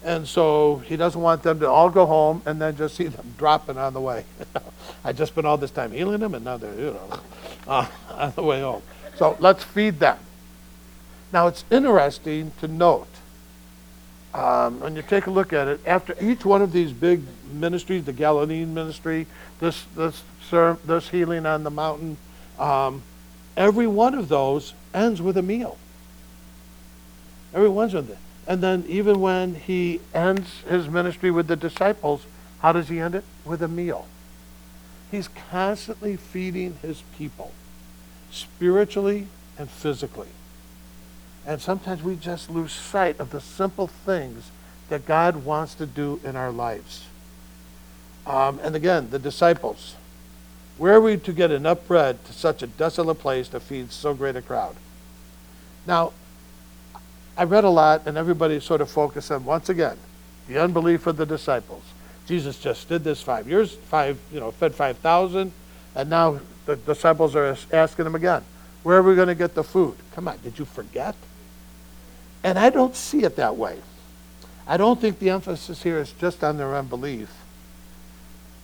And 0.02 0.26
so 0.26 0.82
he 0.86 0.96
doesn't 0.96 1.20
want 1.20 1.42
them 1.42 1.60
to 1.60 1.68
all 1.68 1.90
go 1.90 2.06
home 2.06 2.40
and 2.46 2.60
then 2.60 2.76
just 2.76 2.94
see 2.96 3.08
them 3.08 3.34
dropping 3.38 3.76
on 3.76 3.92
the 3.92 4.00
way. 4.00 4.24
I 5.04 5.12
just 5.12 5.32
spent 5.32 5.46
all 5.46 5.58
this 5.58 5.70
time 5.70 5.92
healing 5.92 6.20
them, 6.20 6.34
and 6.34 6.44
now 6.44 6.56
they're, 6.56 6.74
you 6.74 6.92
know, 6.92 7.20
uh, 7.68 7.86
on 8.10 8.32
the 8.34 8.42
way 8.42 8.62
home. 8.62 8.82
So 9.16 9.36
let's 9.38 9.62
feed 9.62 10.00
them. 10.00 10.18
Now 11.30 11.46
it's 11.46 11.64
interesting 11.70 12.52
to 12.60 12.68
note 12.68 13.08
um, 14.34 14.80
when 14.80 14.96
you 14.96 15.02
take 15.02 15.26
a 15.26 15.30
look 15.30 15.52
at 15.52 15.68
it. 15.68 15.80
After 15.86 16.14
each 16.20 16.44
one 16.44 16.60
of 16.60 16.72
these 16.72 16.92
big 16.92 17.22
ministries, 17.52 18.04
the 18.04 18.12
Galilean 18.12 18.74
ministry, 18.74 19.26
this 19.60 19.84
this 19.96 20.22
this 20.50 21.08
healing 21.08 21.46
on 21.46 21.62
the 21.62 21.70
mountain, 21.70 22.16
um, 22.58 23.02
every 23.56 23.86
one 23.86 24.14
of 24.14 24.28
those 24.28 24.74
ends 24.92 25.22
with 25.22 25.36
a 25.36 25.42
meal. 25.42 25.78
Every 27.54 27.68
one's 27.68 27.94
with 27.94 28.10
it. 28.10 28.18
And 28.46 28.60
then 28.60 28.84
even 28.88 29.20
when 29.20 29.54
he 29.54 30.00
ends 30.12 30.62
his 30.68 30.88
ministry 30.88 31.30
with 31.30 31.46
the 31.46 31.56
disciples, 31.56 32.26
how 32.58 32.72
does 32.72 32.88
he 32.88 32.98
end 32.98 33.14
it? 33.14 33.24
With 33.44 33.62
a 33.62 33.68
meal. 33.68 34.06
He's 35.10 35.28
constantly 35.28 36.16
feeding 36.16 36.76
his 36.82 37.02
people, 37.16 37.52
spiritually 38.30 39.28
and 39.56 39.70
physically. 39.70 40.28
And 41.46 41.60
sometimes 41.60 42.02
we 42.02 42.16
just 42.16 42.50
lose 42.50 42.72
sight 42.72 43.20
of 43.20 43.30
the 43.30 43.40
simple 43.40 43.86
things 43.86 44.50
that 44.88 45.06
God 45.06 45.44
wants 45.44 45.74
to 45.74 45.86
do 45.86 46.20
in 46.24 46.36
our 46.36 46.50
lives. 46.50 47.06
Um, 48.26 48.58
and 48.62 48.74
again, 48.74 49.10
the 49.10 49.18
disciples. 49.18 49.96
Where 50.78 50.94
are 50.94 51.00
we 51.00 51.18
to 51.18 51.32
get 51.32 51.50
enough 51.50 51.86
bread 51.86 52.24
to 52.24 52.32
such 52.32 52.62
a 52.62 52.66
desolate 52.66 53.18
place 53.18 53.48
to 53.48 53.60
feed 53.60 53.92
so 53.92 54.14
great 54.14 54.36
a 54.36 54.42
crowd? 54.42 54.76
Now, 55.86 56.12
I 57.36 57.44
read 57.44 57.64
a 57.64 57.68
lot, 57.68 58.06
and 58.06 58.16
everybody 58.16 58.58
sort 58.60 58.80
of 58.80 58.90
focused 58.90 59.30
on 59.30 59.44
once 59.44 59.68
again 59.68 59.98
the 60.48 60.60
unbelief 60.60 61.06
of 61.06 61.16
the 61.16 61.26
disciples. 61.26 61.82
Jesus 62.26 62.58
just 62.58 62.88
did 62.88 63.04
this 63.04 63.20
five 63.20 63.48
years, 63.48 63.74
five, 63.74 64.18
you 64.32 64.40
know, 64.40 64.50
fed 64.50 64.74
five 64.74 64.96
thousand, 64.98 65.52
and 65.94 66.08
now 66.08 66.40
the 66.66 66.76
disciples 66.76 67.36
are 67.36 67.56
asking 67.72 68.06
him 68.06 68.14
again, 68.14 68.42
"Where 68.82 68.98
are 68.98 69.02
we 69.02 69.14
going 69.14 69.28
to 69.28 69.34
get 69.34 69.54
the 69.54 69.64
food?" 69.64 69.96
Come 70.14 70.28
on, 70.28 70.38
did 70.42 70.58
you 70.58 70.64
forget? 70.64 71.14
And 72.44 72.58
I 72.58 72.68
don't 72.68 72.94
see 72.94 73.24
it 73.24 73.36
that 73.36 73.56
way. 73.56 73.78
I 74.66 74.76
don't 74.76 75.00
think 75.00 75.18
the 75.18 75.30
emphasis 75.30 75.82
here 75.82 75.98
is 75.98 76.12
just 76.12 76.44
on 76.44 76.58
their 76.58 76.74
unbelief, 76.74 77.30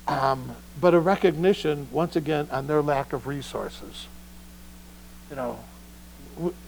um, 0.06 0.54
but 0.80 0.94
a 0.94 1.00
recognition, 1.00 1.88
once 1.90 2.14
again, 2.14 2.49
on 2.50 2.66
their 2.66 2.82
lack 2.82 3.12
of 3.12 3.26
resources. 3.26 4.06
You 5.30 5.37
know, 5.37 5.58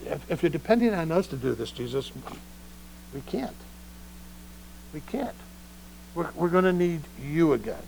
if, 0.05 0.31
if 0.31 0.43
you're 0.43 0.49
depending 0.49 0.93
on 0.93 1.11
us 1.11 1.27
to 1.27 1.35
do 1.35 1.53
this, 1.53 1.71
Jesus, 1.71 2.11
we 3.13 3.21
can't. 3.21 3.55
We 4.93 5.01
can't. 5.01 5.35
We're, 6.15 6.29
we're 6.35 6.49
going 6.49 6.65
to 6.65 6.73
need 6.73 7.01
you 7.21 7.53
again. 7.53 7.83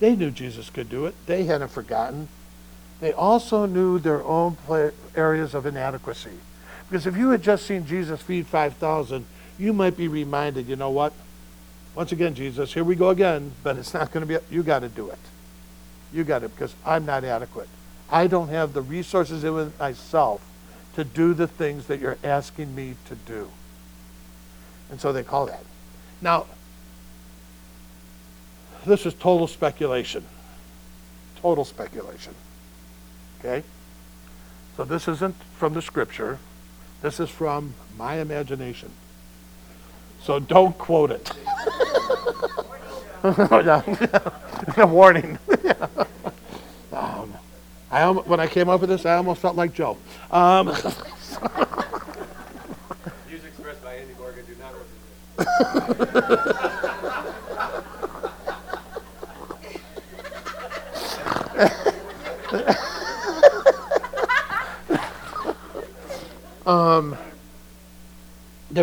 They 0.00 0.14
knew 0.14 0.30
Jesus 0.30 0.70
could 0.70 0.88
do 0.88 1.06
it. 1.06 1.14
They 1.26 1.44
hadn't 1.44 1.70
forgotten. 1.70 2.28
They 3.00 3.12
also 3.12 3.66
knew 3.66 3.98
their 3.98 4.22
own 4.22 4.56
areas 5.16 5.54
of 5.54 5.66
inadequacy. 5.66 6.38
Because 6.94 7.08
if 7.08 7.16
you 7.16 7.30
had 7.30 7.42
just 7.42 7.66
seen 7.66 7.86
Jesus 7.86 8.22
feed 8.22 8.46
5,000, 8.46 9.26
you 9.58 9.72
might 9.72 9.96
be 9.96 10.06
reminded, 10.06 10.68
you 10.68 10.76
know 10.76 10.90
what? 10.90 11.12
Once 11.96 12.12
again, 12.12 12.36
Jesus, 12.36 12.72
here 12.72 12.84
we 12.84 12.94
go 12.94 13.08
again, 13.08 13.50
but 13.64 13.76
it's 13.76 13.92
not 13.92 14.12
going 14.12 14.24
to 14.24 14.38
be, 14.38 14.44
you 14.48 14.62
got 14.62 14.78
to 14.78 14.88
do 14.88 15.10
it. 15.10 15.18
You 16.12 16.22
got 16.22 16.42
to, 16.42 16.48
because 16.48 16.72
I'm 16.86 17.04
not 17.04 17.24
adequate. 17.24 17.68
I 18.08 18.28
don't 18.28 18.46
have 18.46 18.74
the 18.74 18.80
resources 18.80 19.42
in 19.42 19.72
myself 19.76 20.40
to 20.94 21.02
do 21.02 21.34
the 21.34 21.48
things 21.48 21.88
that 21.88 21.98
you're 21.98 22.16
asking 22.22 22.76
me 22.76 22.94
to 23.08 23.16
do. 23.16 23.50
And 24.88 25.00
so 25.00 25.12
they 25.12 25.24
call 25.24 25.46
that. 25.46 25.64
Now, 26.22 26.46
this 28.86 29.04
is 29.04 29.14
total 29.14 29.48
speculation. 29.48 30.24
Total 31.40 31.64
speculation. 31.64 32.36
Okay? 33.40 33.64
So 34.76 34.84
this 34.84 35.08
isn't 35.08 35.34
from 35.56 35.74
the 35.74 35.82
scripture. 35.82 36.38
This 37.04 37.20
is 37.20 37.28
from 37.28 37.74
my 37.98 38.14
imagination. 38.14 38.90
So 40.22 40.40
don't 40.40 40.78
quote 40.78 41.10
it. 41.10 41.30
A 43.22 44.86
warning. 44.88 45.38
um, 46.94 47.34
I, 47.90 48.08
when 48.10 48.40
I 48.40 48.46
came 48.46 48.70
up 48.70 48.80
with 48.80 48.88
this, 48.88 49.04
I 49.04 49.16
almost 49.16 49.42
felt 49.42 49.54
like 49.54 49.74
Joe. 49.74 49.98
Um, 50.30 50.68
Views 50.68 50.84
expressed 53.44 53.84
by 53.84 53.96
Andy 53.96 54.14
Morgan 54.18 54.46
do 54.46 54.56
not 54.58 54.72
represent. 55.36 56.70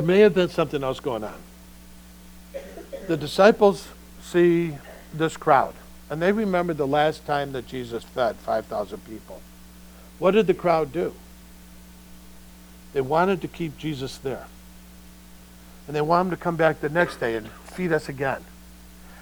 There 0.01 0.07
may 0.07 0.21
have 0.21 0.33
been 0.33 0.49
something 0.49 0.83
else 0.83 0.99
going 0.99 1.23
on. 1.23 1.39
The 3.07 3.15
disciples 3.15 3.87
see 4.19 4.75
this 5.13 5.37
crowd, 5.37 5.75
and 6.09 6.19
they 6.19 6.31
remember 6.31 6.73
the 6.73 6.87
last 6.87 7.23
time 7.27 7.51
that 7.51 7.67
Jesus 7.67 8.03
fed 8.03 8.35
5,000 8.37 9.05
people. 9.05 9.41
What 10.17 10.31
did 10.31 10.47
the 10.47 10.55
crowd 10.55 10.91
do? 10.91 11.13
They 12.93 13.01
wanted 13.01 13.41
to 13.41 13.47
keep 13.47 13.77
Jesus 13.77 14.17
there. 14.17 14.47
And 15.85 15.95
they 15.95 16.01
want 16.01 16.27
him 16.27 16.31
to 16.31 16.37
come 16.37 16.55
back 16.55 16.81
the 16.81 16.89
next 16.89 17.17
day 17.17 17.35
and 17.35 17.47
feed 17.49 17.91
us 17.91 18.09
again. 18.09 18.43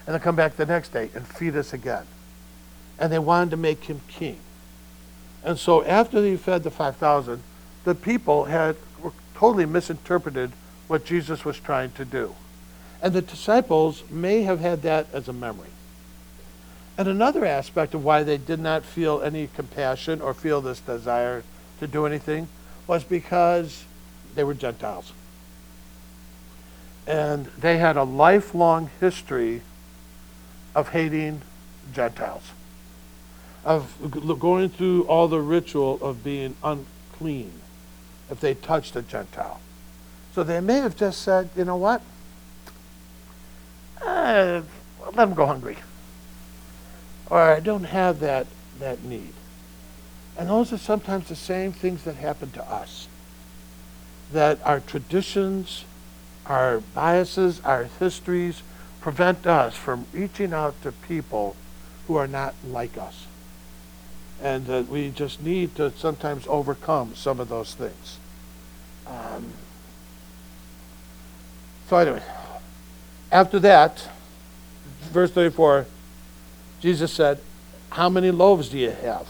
And 0.08 0.14
then 0.14 0.22
come 0.22 0.38
back 0.38 0.56
the 0.56 0.66
next 0.66 0.94
day 0.94 1.10
and 1.14 1.28
feed 1.28 1.58
us 1.58 1.74
again. 1.74 2.06
And 2.98 3.12
they 3.12 3.20
wanted 3.20 3.52
to 3.52 3.58
make 3.58 3.84
him 3.84 4.00
king. 4.08 4.40
And 5.44 5.60
so 5.60 5.84
after 5.84 6.22
they 6.22 6.38
fed 6.38 6.64
the 6.64 6.72
5,000, 6.72 7.44
the 7.84 7.96
people 7.96 8.46
had 8.46 8.78
totally 9.36 9.66
misinterpreted 9.66 10.54
what 10.90 11.06
Jesus 11.06 11.46
was 11.46 11.60
trying 11.60 11.92
to 11.92 12.04
do. 12.04 12.36
And 13.02 13.14
the 13.14 13.22
disciples 13.22 14.04
may 14.10 14.42
have 14.42 14.60
had 14.60 14.82
that 14.82 15.08
as 15.14 15.28
a 15.28 15.34
memory. 15.34 15.70
And 16.98 17.08
another 17.08 17.46
aspect 17.46 17.94
of 17.94 18.04
why 18.04 18.24
they 18.24 18.38
did 18.38 18.60
not 18.60 18.84
feel 18.84 19.22
any 19.22 19.48
compassion 19.48 20.20
or 20.20 20.34
feel 20.34 20.60
this 20.62 20.80
desire 20.82 21.44
to 21.80 21.88
do 21.88 22.06
anything 22.06 22.50
was 22.88 23.04
because 23.04 23.86
they 24.36 24.44
were 24.44 24.56
Gentiles. 24.56 25.14
And 27.08 27.46
they 27.58 27.78
had 27.78 27.96
a 27.96 28.04
lifelong 28.04 28.90
history 29.00 29.62
of 30.76 30.90
hating 30.90 31.44
Gentiles, 31.94 32.52
of 33.64 33.96
going 34.40 34.70
through 34.70 35.04
all 35.04 35.28
the 35.28 35.40
ritual 35.40 36.00
of 36.02 36.24
being 36.24 36.56
unclean 36.64 37.54
if 38.30 38.40
they 38.40 38.56
touched 38.56 38.96
a 38.96 39.04
Gentile. 39.04 39.62
So 40.40 40.44
they 40.46 40.62
may 40.62 40.78
have 40.78 40.96
just 40.96 41.22
said, 41.22 41.50
you 41.54 41.66
know 41.66 41.76
what? 41.76 42.02
Uh, 44.02 44.62
let 45.04 45.14
them 45.14 45.34
go 45.34 45.46
hungry. 45.46 45.76
Or 47.30 47.42
I 47.42 47.60
don't 47.60 47.84
have 47.84 48.22
that, 48.22 48.48
that 48.80 49.04
need. 49.04 49.34
And 50.38 50.48
those 50.48 50.72
are 50.72 50.78
sometimes 50.78 51.28
the 51.28 51.36
same 51.36 51.74
things 51.74 52.06
that 52.06 52.16
happen 52.16 52.52
to 52.52 52.64
us. 52.64 53.10
That 54.32 54.60
our 54.64 54.80
traditions, 54.80 55.84
our 56.46 56.80
biases, 56.80 57.60
our 57.66 57.90
histories 58.00 58.64
prevent 59.02 59.46
us 59.46 59.76
from 59.76 60.06
reaching 60.14 60.54
out 60.54 60.82
to 60.84 60.94
people 60.94 61.58
who 62.08 62.16
are 62.16 62.28
not 62.30 62.56
like 62.66 62.98
us. 62.98 63.26
And 64.42 64.68
that 64.68 64.88
we 64.88 65.10
just 65.10 65.42
need 65.42 65.76
to 65.76 65.92
sometimes 65.98 66.48
overcome 66.48 67.14
some 67.16 67.42
of 67.42 67.50
those 67.50 67.74
things. 67.74 68.20
Um, 69.06 69.52
so 71.90 71.98
anyway, 71.98 72.22
after 73.32 73.60
that, 73.60 74.08
verse 75.12 75.32
34, 75.32 75.88
Jesus 76.82 77.12
said, 77.12 77.40
how 77.90 78.10
many 78.10 78.32
loaves 78.32 78.70
do 78.70 78.78
you 78.78 78.92
have? 78.92 79.28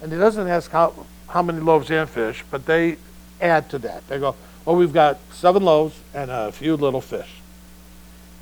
And 0.00 0.10
he 0.10 0.18
doesn't 0.18 0.48
ask 0.48 0.70
how, 0.70 1.06
how 1.28 1.42
many 1.42 1.60
loaves 1.60 1.90
and 1.90 2.08
fish, 2.08 2.44
but 2.50 2.66
they 2.66 2.96
add 3.40 3.68
to 3.70 3.78
that. 3.80 4.06
They 4.08 4.18
go, 4.18 4.34
well, 4.64 4.76
we've 4.76 4.92
got 4.92 5.18
seven 5.32 5.62
loaves 5.62 5.98
and 6.14 6.30
a 6.30 6.50
few 6.52 6.76
little 6.76 7.00
fish. 7.00 7.30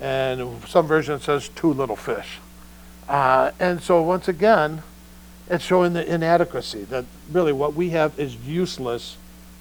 And 0.01 0.62
some 0.67 0.87
version 0.87 1.21
says 1.21 1.49
two 1.49 1.73
little 1.73 1.97
fish. 1.97 2.38
Uh, 3.09 3.51
and 3.61 3.83
so 3.83 4.03
once 4.03 4.29
again, 4.29 4.83
it's 5.51 5.64
showing 5.64 5.93
the 5.93 6.12
inadequacy 6.12 6.85
that 6.85 7.05
really 7.31 7.53
what 7.53 7.75
we 7.75 7.90
have 7.90 8.19
is 8.19 8.37
useless 8.37 9.17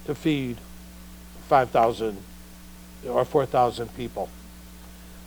to 0.06 0.14
feed 0.14 0.56
5,000 1.48 2.16
or 3.08 3.24
4,000 3.24 3.94
people. 3.96 4.28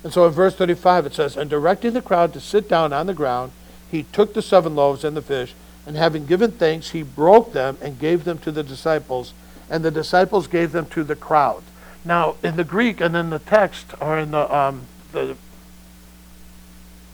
And 0.03 0.13
so 0.13 0.25
in 0.25 0.31
verse 0.31 0.55
35 0.55 1.07
it 1.07 1.13
says, 1.13 1.37
And 1.37 1.49
directing 1.49 1.93
the 1.93 2.01
crowd 2.01 2.33
to 2.33 2.39
sit 2.39 2.69
down 2.69 2.93
on 2.93 3.07
the 3.07 3.13
ground, 3.13 3.51
he 3.89 4.03
took 4.03 4.33
the 4.33 4.41
seven 4.41 4.75
loaves 4.75 5.03
and 5.03 5.15
the 5.15 5.21
fish, 5.21 5.53
and 5.85 5.95
having 5.95 6.25
given 6.25 6.51
thanks, 6.51 6.91
he 6.91 7.03
broke 7.03 7.53
them 7.53 7.77
and 7.81 7.99
gave 7.99 8.25
them 8.25 8.37
to 8.39 8.51
the 8.51 8.63
disciples, 8.63 9.33
and 9.69 9.83
the 9.83 9.91
disciples 9.91 10.47
gave 10.47 10.71
them 10.71 10.85
to 10.87 11.03
the 11.03 11.15
crowd. 11.15 11.63
Now, 12.03 12.35
in 12.43 12.55
the 12.55 12.63
Greek 12.63 13.01
and 13.01 13.15
in 13.15 13.29
the 13.29 13.39
text, 13.39 13.87
or 13.99 14.19
in 14.19 14.31
the, 14.31 14.53
um, 14.53 14.83
the, 15.11 15.35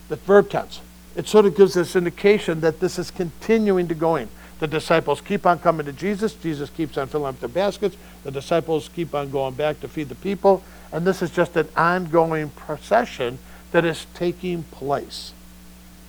the 0.08 0.16
verb 0.16 0.50
tense, 0.50 0.80
it 1.16 1.28
sort 1.28 1.46
of 1.46 1.56
gives 1.56 1.74
this 1.74 1.94
indication 1.94 2.60
that 2.60 2.80
this 2.80 2.98
is 2.98 3.10
continuing 3.10 3.88
to 3.88 3.94
going. 3.94 4.28
The 4.64 4.68
disciples 4.68 5.20
keep 5.20 5.44
on 5.44 5.58
coming 5.58 5.84
to 5.84 5.92
Jesus. 5.92 6.32
Jesus 6.32 6.70
keeps 6.70 6.96
on 6.96 7.06
filling 7.06 7.28
up 7.28 7.38
their 7.38 7.50
baskets. 7.50 7.98
The 8.22 8.30
disciples 8.30 8.88
keep 8.88 9.14
on 9.14 9.30
going 9.30 9.52
back 9.52 9.78
to 9.80 9.88
feed 9.88 10.08
the 10.08 10.14
people. 10.14 10.62
And 10.90 11.06
this 11.06 11.20
is 11.20 11.30
just 11.30 11.54
an 11.56 11.68
ongoing 11.76 12.48
procession 12.48 13.38
that 13.72 13.84
is 13.84 14.06
taking 14.14 14.62
place, 14.62 15.34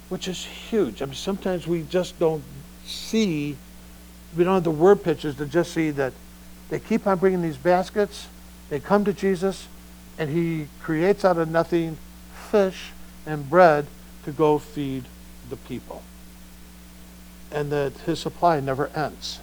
which 0.08 0.30
is 0.30 0.46
huge. 0.46 1.02
I 1.02 1.06
mean, 1.06 1.16
sometimes 1.16 1.68
we 1.68 1.84
just 1.84 2.18
don't 2.18 2.46
see, 2.86 3.58
we 4.38 4.46
don't 4.46 4.54
have 4.54 4.64
the 4.64 4.72
word 4.72 5.04
pictures 5.04 5.36
to 5.36 5.46
just 5.46 5.74
see 5.74 5.92
that 5.92 6.14
they 6.70 6.80
keep 6.80 7.06
on 7.06 7.18
bringing 7.18 7.42
these 7.42 7.58
baskets. 7.58 8.30
They 8.70 8.80
come 8.80 9.04
to 9.04 9.12
Jesus, 9.12 9.68
and 10.18 10.30
he 10.30 10.70
creates 10.82 11.26
out 11.26 11.38
of 11.38 11.50
nothing 11.50 11.98
fish 12.52 12.94
and 13.26 13.50
bread 13.50 13.88
to 14.24 14.32
go 14.32 14.60
feed 14.60 15.04
the 15.50 15.58
people 15.58 16.04
and 17.56 17.72
that 17.72 17.94
his 18.06 18.20
supply 18.20 18.60
never 18.60 18.88
ends. 18.90 19.40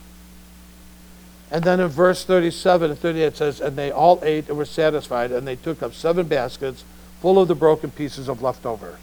And 1.50 1.64
then 1.64 1.80
in 1.80 1.88
verse 1.88 2.24
37 2.24 2.90
and 2.90 2.98
38 2.98 3.24
it 3.24 3.36
says, 3.36 3.60
And 3.60 3.76
they 3.76 3.90
all 3.90 4.20
ate 4.22 4.48
and 4.48 4.58
were 4.58 4.66
satisfied, 4.66 5.32
and 5.32 5.48
they 5.48 5.56
took 5.56 5.82
up 5.82 5.94
seven 5.94 6.26
baskets 6.28 6.84
full 7.20 7.40
of 7.40 7.48
the 7.48 7.54
broken 7.54 7.90
pieces 7.90 8.28
of 8.28 8.42
leftovers. 8.42 8.98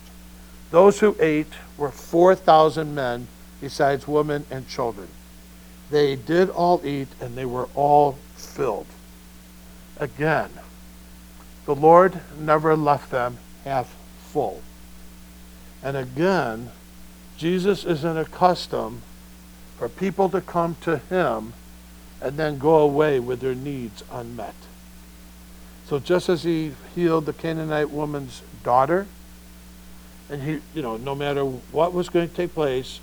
Those 0.72 1.00
who 1.00 1.16
ate 1.20 1.54
were 1.78 1.90
4,000 1.92 2.94
men, 2.94 3.28
besides 3.60 4.08
women 4.08 4.46
and 4.52 4.68
children. 4.68 5.08
They 5.90 6.16
did 6.16 6.50
all 6.50 6.82
eat, 6.86 7.08
and 7.20 7.36
they 7.36 7.46
were 7.46 7.68
all 7.74 8.18
filled. 8.36 8.86
Again, 9.98 10.52
the 11.66 11.76
Lord 11.76 12.20
never 12.38 12.76
left 12.76 13.10
them 13.10 13.38
half 13.66 13.96
full. 14.20 14.62
And 15.84 15.98
again, 15.98 16.72
Jesus 17.40 17.86
isn't 17.86 18.18
accustomed 18.18 19.02
for 19.78 19.88
people 19.88 20.28
to 20.28 20.42
come 20.42 20.76
to 20.82 20.98
him 20.98 21.54
and 22.22 22.36
then 22.36 22.60
go 22.60 22.80
away 22.80 23.18
with 23.22 23.40
their 23.40 23.56
needs 23.56 24.04
unmet. 24.12 24.54
So 25.88 26.00
just 26.00 26.28
as 26.28 26.44
he 26.44 26.74
healed 26.94 27.26
the 27.26 27.32
Canaanite 27.32 27.92
woman's 27.92 28.42
daughter, 28.62 29.08
and 30.30 30.44
he, 30.44 30.60
you 30.76 30.82
know, 30.82 30.98
no 30.98 31.16
matter 31.16 31.46
what 31.46 31.94
was 31.94 32.10
going 32.10 32.28
to 32.28 32.36
take 32.36 32.54
place, 32.54 33.00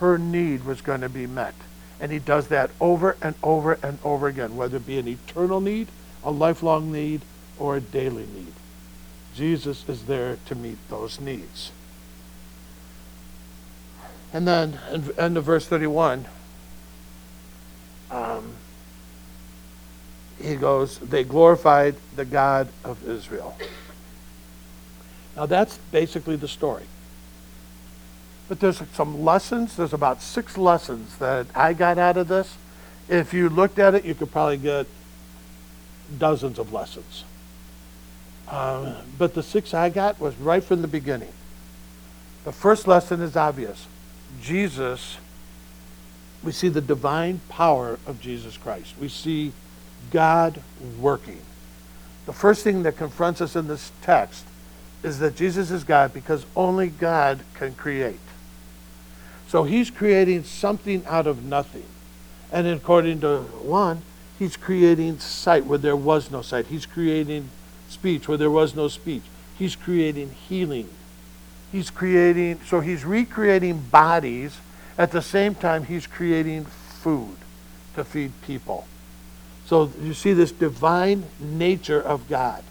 her 0.00 0.18
need 0.18 0.64
was 0.64 0.80
going 0.80 1.02
to 1.02 1.08
be 1.08 1.28
met. 1.28 1.54
And 2.00 2.10
he 2.10 2.18
does 2.18 2.48
that 2.48 2.72
over 2.80 3.16
and 3.22 3.36
over 3.40 3.78
and 3.84 4.00
over 4.02 4.26
again, 4.26 4.56
whether 4.56 4.78
it 4.78 4.86
be 4.86 4.98
an 4.98 5.06
eternal 5.06 5.60
need, 5.60 5.86
a 6.24 6.32
lifelong 6.32 6.90
need, 6.90 7.20
or 7.56 7.76
a 7.76 7.80
daily 7.80 8.26
need. 8.34 8.52
Jesus 9.36 9.88
is 9.88 10.06
there 10.06 10.38
to 10.46 10.56
meet 10.56 10.78
those 10.90 11.20
needs. 11.20 11.70
And 14.36 14.46
then, 14.46 14.78
end 15.16 15.38
of 15.38 15.44
verse 15.44 15.66
31, 15.66 16.26
um, 18.10 18.52
he 20.38 20.56
goes, 20.56 20.98
They 20.98 21.24
glorified 21.24 21.94
the 22.16 22.26
God 22.26 22.68
of 22.84 23.08
Israel. 23.08 23.56
Now, 25.36 25.46
that's 25.46 25.78
basically 25.90 26.36
the 26.36 26.48
story. 26.48 26.82
But 28.46 28.60
there's 28.60 28.82
some 28.92 29.24
lessons. 29.24 29.74
There's 29.74 29.94
about 29.94 30.20
six 30.20 30.58
lessons 30.58 31.16
that 31.16 31.46
I 31.54 31.72
got 31.72 31.96
out 31.96 32.18
of 32.18 32.28
this. 32.28 32.58
If 33.08 33.32
you 33.32 33.48
looked 33.48 33.78
at 33.78 33.94
it, 33.94 34.04
you 34.04 34.14
could 34.14 34.30
probably 34.32 34.58
get 34.58 34.86
dozens 36.18 36.58
of 36.58 36.74
lessons. 36.74 37.24
Um, 38.48 38.96
but 39.16 39.32
the 39.32 39.42
six 39.42 39.72
I 39.72 39.88
got 39.88 40.20
was 40.20 40.36
right 40.36 40.62
from 40.62 40.82
the 40.82 40.88
beginning. 40.88 41.32
The 42.44 42.52
first 42.52 42.86
lesson 42.86 43.22
is 43.22 43.34
obvious 43.34 43.86
Jesus, 44.42 45.18
we 46.42 46.52
see 46.52 46.68
the 46.68 46.80
divine 46.80 47.40
power 47.48 47.98
of 48.06 48.20
Jesus 48.20 48.56
Christ. 48.56 48.94
We 49.00 49.08
see 49.08 49.52
God 50.10 50.62
working. 51.00 51.40
The 52.26 52.32
first 52.32 52.64
thing 52.64 52.82
that 52.82 52.96
confronts 52.96 53.40
us 53.40 53.56
in 53.56 53.68
this 53.68 53.92
text 54.02 54.44
is 55.02 55.18
that 55.20 55.36
Jesus 55.36 55.70
is 55.70 55.84
God 55.84 56.12
because 56.12 56.44
only 56.56 56.88
God 56.88 57.40
can 57.54 57.74
create. 57.74 58.18
So 59.48 59.64
he's 59.64 59.90
creating 59.90 60.44
something 60.44 61.04
out 61.06 61.26
of 61.26 61.44
nothing. 61.44 61.84
And 62.52 62.66
according 62.66 63.20
to 63.20 63.42
one, 63.42 64.02
he's 64.38 64.56
creating 64.56 65.18
sight 65.20 65.66
where 65.66 65.78
there 65.78 65.96
was 65.96 66.30
no 66.30 66.42
sight. 66.42 66.66
He's 66.66 66.86
creating 66.86 67.50
speech 67.88 68.28
where 68.28 68.38
there 68.38 68.50
was 68.50 68.74
no 68.74 68.88
speech. 68.88 69.22
He's 69.56 69.76
creating 69.76 70.30
healing. 70.48 70.88
He's 71.72 71.90
creating, 71.90 72.60
so 72.66 72.80
he's 72.80 73.04
recreating 73.04 73.80
bodies. 73.80 74.58
At 74.98 75.12
the 75.12 75.22
same 75.22 75.54
time, 75.54 75.84
he's 75.84 76.06
creating 76.06 76.64
food 76.64 77.36
to 77.94 78.04
feed 78.04 78.32
people. 78.42 78.86
So 79.66 79.90
you 80.00 80.14
see 80.14 80.32
this 80.32 80.52
divine 80.52 81.24
nature 81.40 82.00
of 82.00 82.28
God. 82.28 82.62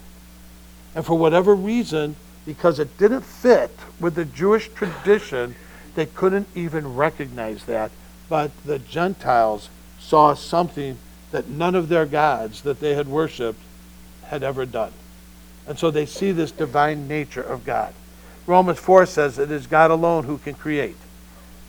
And 0.94 1.04
for 1.04 1.16
whatever 1.16 1.54
reason, 1.54 2.16
because 2.46 2.78
it 2.78 2.96
didn't 2.96 3.22
fit 3.22 3.70
with 4.00 4.14
the 4.14 4.24
Jewish 4.24 4.68
tradition, 4.70 5.54
they 5.94 6.06
couldn't 6.06 6.48
even 6.54 6.94
recognize 6.94 7.64
that. 7.66 7.90
But 8.28 8.50
the 8.64 8.78
Gentiles 8.78 9.68
saw 9.98 10.34
something 10.34 10.98
that 11.32 11.48
none 11.48 11.74
of 11.74 11.88
their 11.88 12.06
gods 12.06 12.62
that 12.62 12.80
they 12.80 12.94
had 12.94 13.08
worshiped 13.08 13.60
had 14.24 14.42
ever 14.42 14.64
done. 14.64 14.92
And 15.66 15.78
so 15.78 15.90
they 15.90 16.06
see 16.06 16.32
this 16.32 16.50
divine 16.50 17.08
nature 17.08 17.42
of 17.42 17.64
God. 17.64 17.92
Romans 18.46 18.78
4 18.78 19.06
says 19.06 19.38
it 19.38 19.50
is 19.50 19.66
God 19.66 19.90
alone 19.90 20.24
who 20.24 20.38
can 20.38 20.54
create. 20.54 20.96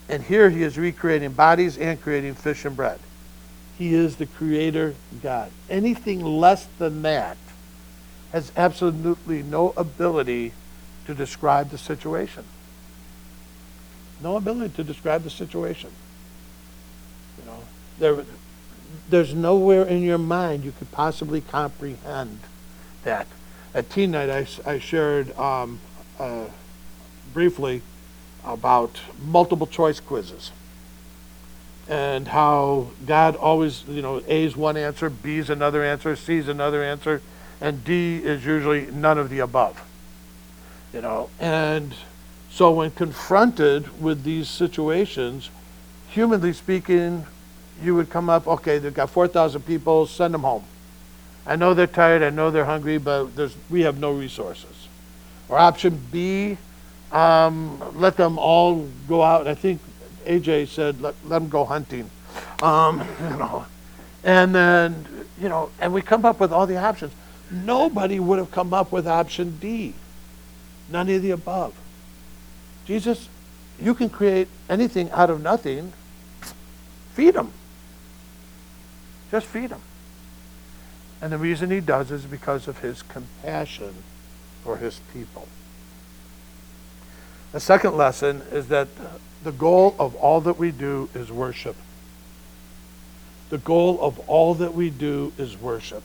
And 0.09 0.23
here 0.23 0.49
he 0.49 0.63
is 0.63 0.77
recreating 0.77 1.31
bodies 1.31 1.77
and 1.77 2.01
creating 2.01 2.35
fish 2.35 2.65
and 2.65 2.75
bread. 2.75 2.99
He 3.77 3.93
is 3.93 4.15
the 4.15 4.25
creator 4.25 4.95
God. 5.21 5.51
Anything 5.69 6.23
less 6.23 6.67
than 6.77 7.01
that 7.01 7.37
has 8.31 8.51
absolutely 8.55 9.43
no 9.43 9.73
ability 9.75 10.53
to 11.05 11.13
describe 11.13 11.69
the 11.69 11.77
situation. 11.77 12.43
No 14.21 14.35
ability 14.35 14.75
to 14.75 14.83
describe 14.83 15.23
the 15.23 15.29
situation. 15.29 15.91
You 17.37 17.45
know, 17.45 17.59
there, 17.99 18.25
there's 19.09 19.33
nowhere 19.33 19.83
in 19.83 20.01
your 20.01 20.17
mind 20.17 20.63
you 20.63 20.73
could 20.77 20.91
possibly 20.91 21.41
comprehend 21.41 22.39
that. 23.03 23.27
At 23.73 23.89
teen 23.89 24.11
night, 24.11 24.29
I, 24.29 24.47
I 24.69 24.79
shared 24.79 25.37
um, 25.37 25.79
uh, 26.19 26.45
briefly 27.33 27.81
about 28.43 28.99
multiple 29.19 29.67
choice 29.67 29.99
quizzes 29.99 30.51
and 31.87 32.27
how 32.27 32.87
God 33.05 33.35
always, 33.35 33.83
you 33.87 34.01
know, 34.01 34.21
A 34.27 34.43
is 34.43 34.57
one 34.57 34.75
answer, 34.75 35.09
B 35.09 35.37
is 35.37 35.49
another 35.49 35.83
answer, 35.83 36.15
C 36.15 36.37
is 36.37 36.47
another 36.47 36.83
answer, 36.83 37.21
and 37.61 37.83
D 37.83 38.17
is 38.17 38.45
usually 38.45 38.87
none 38.87 39.17
of 39.17 39.29
the 39.29 39.39
above. 39.39 39.83
You 40.93 41.01
know, 41.01 41.29
and 41.39 41.93
so 42.51 42.71
when 42.71 42.91
confronted 42.91 44.01
with 44.01 44.23
these 44.23 44.49
situations, 44.49 45.49
humanly 46.09 46.53
speaking, 46.53 47.25
you 47.81 47.95
would 47.95 48.09
come 48.09 48.29
up, 48.29 48.47
okay, 48.47 48.79
they've 48.79 48.93
got 48.93 49.09
4,000 49.09 49.61
people, 49.61 50.07
send 50.07 50.33
them 50.33 50.41
home. 50.41 50.63
I 51.45 51.55
know 51.55 51.73
they're 51.73 51.87
tired, 51.87 52.23
I 52.23 52.29
know 52.29 52.51
they're 52.51 52.65
hungry, 52.65 52.97
but 52.97 53.35
there's, 53.35 53.55
we 53.69 53.81
have 53.81 53.99
no 53.99 54.11
resources. 54.11 54.87
Or 55.47 55.57
option 55.57 56.01
B, 56.11 56.57
um, 57.11 57.81
let 57.95 58.17
them 58.17 58.37
all 58.37 58.87
go 59.07 59.23
out. 59.23 59.47
I 59.47 59.55
think 59.55 59.81
AJ 60.25 60.67
said, 60.67 61.01
let, 61.01 61.15
let 61.25 61.39
them 61.39 61.49
go 61.49 61.65
hunting. 61.65 62.09
Um, 62.61 62.99
you 63.21 63.37
know, 63.37 63.65
and 64.23 64.53
then, 64.53 65.05
you 65.39 65.49
know, 65.49 65.69
and 65.79 65.93
we 65.93 66.01
come 66.01 66.25
up 66.25 66.39
with 66.39 66.51
all 66.51 66.67
the 66.67 66.77
options. 66.77 67.13
Nobody 67.49 68.19
would 68.19 68.39
have 68.39 68.51
come 68.51 68.73
up 68.73 68.91
with 68.91 69.07
option 69.07 69.57
D. 69.59 69.93
None 70.89 71.09
of 71.09 71.21
the 71.21 71.31
above. 71.31 71.73
Jesus, 72.85 73.29
you 73.79 73.93
can 73.93 74.09
create 74.09 74.47
anything 74.69 75.09
out 75.11 75.29
of 75.29 75.41
nothing. 75.41 75.93
Feed 77.13 77.35
them. 77.35 77.51
Just 79.31 79.47
feed 79.47 79.69
them. 79.69 79.81
And 81.21 81.31
the 81.31 81.37
reason 81.37 81.71
he 81.71 81.79
does 81.79 82.11
is 82.11 82.25
because 82.25 82.67
of 82.67 82.79
his 82.79 83.01
compassion 83.01 83.95
for 84.63 84.77
his 84.77 85.01
people. 85.13 85.47
The 87.51 87.59
second 87.59 87.95
lesson 87.95 88.41
is 88.51 88.67
that 88.67 88.87
the 89.43 89.51
goal 89.51 89.95
of 89.99 90.15
all 90.15 90.41
that 90.41 90.57
we 90.57 90.71
do 90.71 91.09
is 91.13 91.31
worship. 91.31 91.75
The 93.49 93.57
goal 93.57 93.99
of 94.01 94.19
all 94.27 94.53
that 94.55 94.73
we 94.73 94.89
do 94.89 95.31
is 95.37 95.59
worship. 95.59 96.03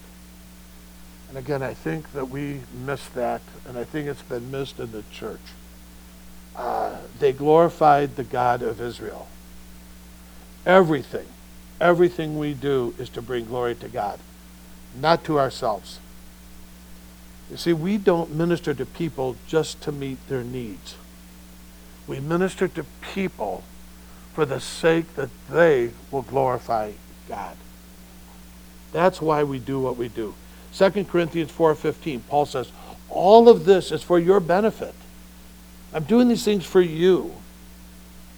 And 1.28 1.38
again, 1.38 1.62
I 1.62 1.74
think 1.74 2.12
that 2.12 2.28
we 2.28 2.60
miss 2.84 3.06
that, 3.08 3.40
and 3.66 3.76
I 3.76 3.84
think 3.84 4.06
it's 4.06 4.22
been 4.22 4.50
missed 4.50 4.78
in 4.78 4.92
the 4.92 5.02
church. 5.10 5.40
Uh, 6.54 6.98
they 7.18 7.32
glorified 7.32 8.16
the 8.16 8.24
God 8.24 8.62
of 8.62 8.80
Israel. 8.80 9.26
Everything, 10.64 11.26
everything 11.80 12.38
we 12.38 12.54
do 12.54 12.94
is 12.98 13.08
to 13.08 13.22
bring 13.22 13.46
glory 13.46 13.74
to 13.76 13.88
God, 13.88 14.20
not 14.94 15.24
to 15.24 15.38
ourselves. 15.38 15.98
You 17.50 17.56
see, 17.56 17.72
we 17.72 17.98
don't 17.98 18.34
minister 18.34 18.74
to 18.74 18.86
people 18.86 19.36
just 19.48 19.80
to 19.82 19.90
meet 19.90 20.18
their 20.28 20.44
needs. 20.44 20.96
We 22.06 22.20
minister 22.20 22.68
to 22.68 22.84
people 23.14 23.62
for 24.34 24.44
the 24.44 24.60
sake 24.60 25.14
that 25.14 25.30
they 25.50 25.90
will 26.10 26.22
glorify 26.22 26.92
God. 27.28 27.56
That's 28.92 29.22
why 29.22 29.42
we 29.42 29.58
do 29.58 29.80
what 29.80 29.96
we 29.96 30.08
do. 30.08 30.34
2 30.72 31.08
Corinthians 31.08 31.50
4:15, 31.50 32.20
Paul 32.28 32.46
says, 32.46 32.68
"All 33.08 33.48
of 33.48 33.64
this 33.64 33.92
is 33.92 34.02
for 34.02 34.18
your 34.18 34.40
benefit. 34.40 34.94
I'm 35.94 36.04
doing 36.04 36.28
these 36.28 36.44
things 36.44 36.64
for 36.64 36.80
you. 36.80 37.32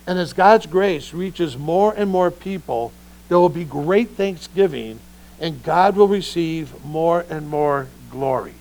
And 0.07 0.19
as 0.19 0.33
God's 0.33 0.67
grace 0.67 1.15
reaches 1.15 1.57
more 1.57 1.95
and 1.97 2.11
more 2.11 2.31
people, 2.31 2.93
there 3.29 3.39
will 3.39 3.49
be 3.49 3.65
great 3.65 4.11
thanksgiving 4.11 4.99
and 5.41 5.63
God 5.63 5.97
will 5.97 6.09
receive 6.09 6.85
more 6.85 7.25
and 7.31 7.49
more 7.49 7.89
glory." 8.11 8.55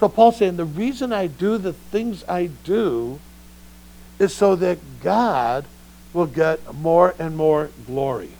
So 0.00 0.08
Paul's 0.08 0.36
saying 0.36 0.56
the 0.56 0.64
reason 0.64 1.12
I 1.12 1.26
do 1.26 1.58
the 1.58 1.72
things 1.72 2.24
I 2.28 2.50
do 2.64 3.20
is 4.18 4.34
so 4.34 4.56
that 4.56 4.78
God 5.02 5.64
will 6.12 6.26
get 6.26 6.74
more 6.74 7.14
and 7.18 7.36
more 7.36 7.70
glory. 7.86 8.30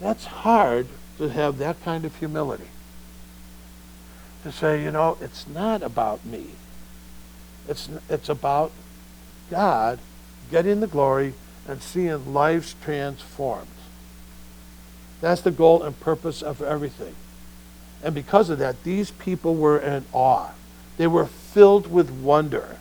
That's 0.00 0.26
hard 0.26 0.86
to 1.18 1.28
have 1.28 1.58
that 1.58 1.82
kind 1.82 2.04
of 2.04 2.14
humility. 2.16 2.68
To 4.44 4.52
say, 4.52 4.82
you 4.82 4.90
know, 4.90 5.18
it's 5.20 5.48
not 5.48 5.82
about 5.82 6.24
me. 6.24 6.46
It's, 7.68 7.88
it's 8.08 8.28
about 8.28 8.70
God 9.50 9.98
getting 10.50 10.80
the 10.80 10.86
glory 10.86 11.34
and 11.66 11.82
seeing 11.82 12.32
lives 12.32 12.76
transformed. 12.82 13.66
That's 15.20 15.40
the 15.40 15.50
goal 15.50 15.82
and 15.82 15.98
purpose 15.98 16.42
of 16.42 16.62
everything. 16.62 17.14
And 18.04 18.14
because 18.14 18.50
of 18.50 18.58
that, 18.58 18.84
these 18.84 19.10
people 19.10 19.56
were 19.56 19.78
in 19.78 20.04
awe. 20.12 20.50
They 20.96 21.06
were 21.06 21.26
filled 21.26 21.90
with 21.90 22.10
wonder 22.10 22.76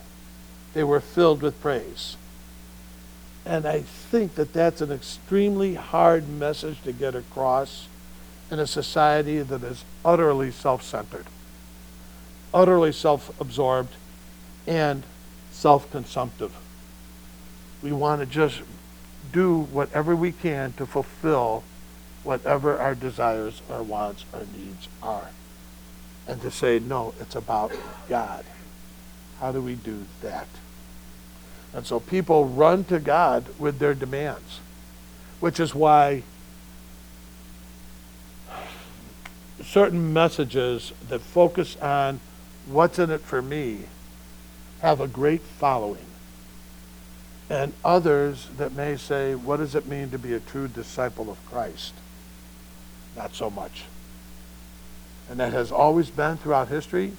they 0.75 0.83
were 0.83 0.99
filled 0.99 1.41
with 1.41 1.59
praise. 1.61 2.17
And 3.45 3.65
I 3.65 3.81
think 3.81 4.35
that 4.35 4.53
that's 4.53 4.81
an 4.81 4.91
extremely 4.91 5.75
hard 5.75 6.29
message 6.29 6.81
to 6.83 6.91
get 6.91 7.15
across 7.15 7.87
in 8.51 8.59
a 8.59 8.67
society 8.67 9.41
that 9.41 9.63
is 9.63 9.83
utterly 10.03 10.51
self 10.51 10.83
centered, 10.83 11.25
utterly 12.53 12.91
self 12.91 13.39
absorbed, 13.41 13.93
and 14.67 15.03
self 15.51 15.89
consumptive. 15.91 16.53
We 17.81 17.91
want 17.91 18.21
to 18.21 18.27
just 18.27 18.61
do 19.31 19.61
whatever 19.61 20.15
we 20.15 20.31
can 20.31 20.73
to 20.73 20.85
fulfill 20.85 21.63
whatever 22.23 22.77
our 22.79 22.95
desires, 22.95 23.61
our 23.69 23.83
wants, 23.83 24.25
our 24.33 24.45
needs 24.57 24.87
are. 25.01 25.29
and 26.27 26.41
to 26.41 26.51
say, 26.51 26.79
no, 26.79 27.13
it's 27.21 27.35
about 27.35 27.71
God. 28.09 28.45
How 29.39 29.51
do 29.51 29.61
we 29.61 29.75
do 29.75 30.05
that? 30.21 30.47
And 31.75 31.85
so 31.85 31.99
people 31.99 32.45
run 32.45 32.85
to 32.85 32.99
God 32.99 33.43
with 33.59 33.79
their 33.79 33.93
demands, 33.93 34.61
which 35.41 35.59
is 35.59 35.75
why 35.75 36.23
certain 39.61 40.13
messages 40.13 40.93
that 41.09 41.19
focus 41.19 41.75
on 41.81 42.21
what's 42.65 42.97
in 42.97 43.09
it 43.09 43.19
for 43.19 43.41
me 43.41 43.81
have 44.81 45.01
a 45.01 45.07
great 45.07 45.41
following. 45.41 46.05
And 47.49 47.73
others 47.83 48.47
that 48.57 48.73
may 48.73 48.95
say, 48.95 49.35
what 49.35 49.57
does 49.57 49.75
it 49.75 49.85
mean 49.85 50.11
to 50.11 50.17
be 50.17 50.33
a 50.33 50.39
true 50.39 50.69
disciple 50.69 51.29
of 51.29 51.45
Christ? 51.45 51.93
Not 53.17 53.35
so 53.35 53.49
much. 53.49 53.83
And 55.29 55.39
that 55.41 55.51
has 55.51 55.73
always 55.73 56.09
been 56.09 56.37
throughout 56.37 56.69
history, 56.69 57.11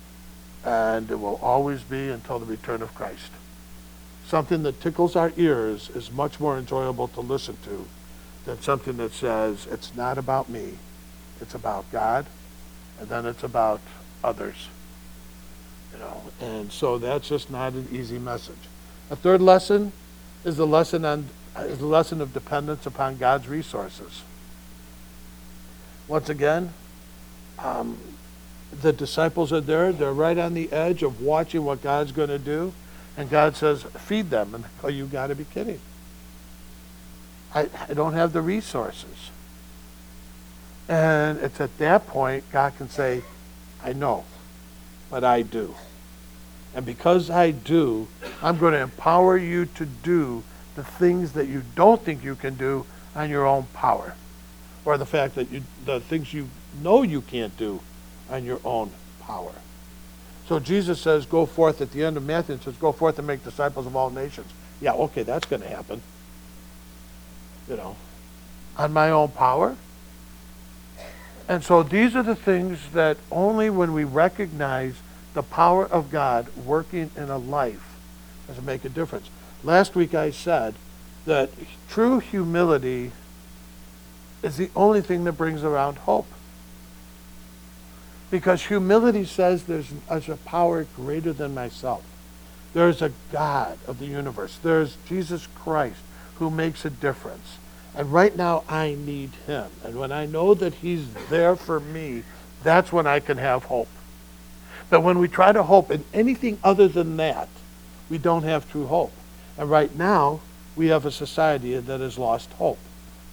and 0.64 1.10
it 1.10 1.20
will 1.20 1.38
always 1.42 1.82
be 1.82 2.08
until 2.08 2.38
the 2.38 2.46
return 2.46 2.80
of 2.80 2.94
Christ. 2.94 3.30
Something 4.26 4.62
that 4.64 4.80
tickles 4.80 5.14
our 5.14 5.32
ears 5.36 5.88
is 5.90 6.10
much 6.10 6.40
more 6.40 6.58
enjoyable 6.58 7.08
to 7.08 7.20
listen 7.20 7.56
to 7.64 7.86
than 8.44 8.60
something 8.60 8.96
that 8.96 9.12
says, 9.12 9.66
it's 9.70 9.94
not 9.94 10.18
about 10.18 10.48
me, 10.48 10.74
it's 11.40 11.54
about 11.54 11.90
God, 11.92 12.26
and 12.98 13.08
then 13.08 13.26
it's 13.26 13.44
about 13.44 13.80
others. 14.24 14.68
You 15.92 15.98
know, 15.98 16.22
and 16.40 16.72
so 16.72 16.98
that's 16.98 17.28
just 17.28 17.50
not 17.50 17.72
an 17.72 17.88
easy 17.92 18.18
message. 18.18 18.56
A 19.10 19.16
third 19.16 19.40
lesson 19.40 19.92
is 20.44 20.56
the 20.56 20.66
lesson 20.66 21.04
on 21.04 21.28
is 21.58 21.78
the 21.78 21.86
lesson 21.86 22.20
of 22.20 22.34
dependence 22.34 22.84
upon 22.84 23.16
God's 23.16 23.48
resources. 23.48 24.22
Once 26.06 26.28
again, 26.28 26.74
um, 27.58 27.98
the 28.82 28.92
disciples 28.92 29.52
are 29.52 29.60
there. 29.60 29.92
They're 29.92 30.12
right 30.12 30.36
on 30.36 30.54
the 30.54 30.70
edge 30.70 31.02
of 31.02 31.22
watching 31.22 31.64
what 31.64 31.82
God's 31.82 32.12
going 32.12 32.28
to 32.28 32.38
do, 32.38 32.74
and 33.16 33.30
God 33.30 33.56
says, 33.56 33.82
"Feed 33.82 34.30
them." 34.30 34.54
And 34.54 34.64
oh, 34.82 34.88
you 34.88 35.06
got 35.06 35.28
to 35.28 35.34
be 35.34 35.44
kidding! 35.44 35.80
I, 37.54 37.68
I 37.88 37.94
don't 37.94 38.12
have 38.12 38.32
the 38.32 38.42
resources. 38.42 39.30
And 40.88 41.38
it's 41.38 41.60
at 41.60 41.76
that 41.78 42.06
point 42.06 42.44
God 42.52 42.76
can 42.76 42.88
say, 42.88 43.22
I 43.82 43.92
know, 43.92 44.24
but 45.10 45.24
I 45.24 45.42
do. 45.42 45.74
And 46.74 46.84
because 46.84 47.30
I 47.30 47.50
do, 47.50 48.08
I'm 48.42 48.58
going 48.58 48.74
to 48.74 48.80
empower 48.80 49.36
you 49.36 49.66
to 49.66 49.86
do 49.86 50.44
the 50.74 50.84
things 50.84 51.32
that 51.32 51.46
you 51.46 51.62
don't 51.74 52.02
think 52.02 52.22
you 52.22 52.34
can 52.34 52.54
do 52.54 52.84
on 53.14 53.30
your 53.30 53.46
own 53.46 53.64
power. 53.72 54.14
Or 54.84 54.98
the 54.98 55.06
fact 55.06 55.34
that 55.36 55.50
you, 55.50 55.62
the 55.84 56.00
things 56.00 56.34
you 56.34 56.48
know 56.82 57.02
you 57.02 57.22
can't 57.22 57.56
do 57.56 57.80
on 58.30 58.44
your 58.44 58.60
own 58.64 58.90
power. 59.20 59.52
So 60.48 60.60
Jesus 60.60 61.00
says, 61.00 61.26
go 61.26 61.44
forth 61.44 61.80
at 61.80 61.90
the 61.90 62.04
end 62.04 62.16
of 62.16 62.24
Matthew, 62.24 62.54
it 62.54 62.62
says, 62.62 62.76
go 62.76 62.92
forth 62.92 63.18
and 63.18 63.26
make 63.26 63.42
disciples 63.42 63.86
of 63.86 63.96
all 63.96 64.10
nations. 64.10 64.52
Yeah, 64.80 64.92
okay, 64.92 65.22
that's 65.22 65.46
going 65.46 65.62
to 65.62 65.68
happen. 65.68 66.02
You 67.68 67.76
know, 67.76 67.96
on 68.76 68.92
my 68.92 69.10
own 69.10 69.30
power. 69.30 69.76
And 71.48 71.64
so 71.64 71.82
these 71.82 72.14
are 72.14 72.22
the 72.22 72.36
things 72.36 72.78
that 72.92 73.16
only 73.30 73.70
when 73.70 73.92
we 73.92 74.04
recognize 74.04 74.94
the 75.34 75.42
power 75.42 75.86
of 75.86 76.10
God 76.10 76.46
working 76.56 77.10
in 77.16 77.28
a 77.28 77.38
life 77.38 77.96
does 78.46 78.58
it 78.58 78.64
make 78.64 78.84
a 78.84 78.88
difference. 78.88 79.28
Last 79.64 79.94
week 79.94 80.14
I 80.14 80.30
said 80.30 80.74
that 81.24 81.50
true 81.88 82.20
humility 82.20 83.12
is 84.42 84.56
the 84.56 84.70
only 84.76 85.00
thing 85.00 85.24
that 85.24 85.32
brings 85.32 85.64
around 85.64 85.98
hope. 85.98 86.26
Because 88.30 88.66
humility 88.66 89.24
says 89.24 89.64
there's, 89.64 89.92
there's 90.08 90.28
a 90.28 90.36
power 90.36 90.86
greater 90.96 91.32
than 91.32 91.54
myself. 91.54 92.04
There's 92.74 93.00
a 93.00 93.12
God 93.32 93.78
of 93.86 93.98
the 93.98 94.06
universe. 94.06 94.58
There's 94.62 94.96
Jesus 95.08 95.46
Christ 95.54 96.00
who 96.36 96.50
makes 96.50 96.84
a 96.84 96.90
difference. 96.90 97.58
And 97.94 98.12
right 98.12 98.36
now, 98.36 98.64
I 98.68 98.94
need 98.98 99.30
him. 99.46 99.70
And 99.82 99.98
when 99.98 100.12
I 100.12 100.26
know 100.26 100.52
that 100.54 100.74
he's 100.74 101.06
there 101.30 101.56
for 101.56 101.80
me, 101.80 102.24
that's 102.62 102.92
when 102.92 103.06
I 103.06 103.20
can 103.20 103.38
have 103.38 103.64
hope. 103.64 103.88
But 104.90 105.02
when 105.02 105.18
we 105.18 105.28
try 105.28 105.52
to 105.52 105.62
hope 105.62 105.90
in 105.90 106.04
anything 106.12 106.58
other 106.62 106.88
than 106.88 107.16
that, 107.16 107.48
we 108.10 108.18
don't 108.18 108.42
have 108.42 108.70
true 108.70 108.86
hope. 108.86 109.12
And 109.56 109.70
right 109.70 109.94
now, 109.96 110.40
we 110.76 110.88
have 110.88 111.06
a 111.06 111.10
society 111.10 111.78
that 111.78 112.00
has 112.00 112.18
lost 112.18 112.52
hope. 112.54 112.78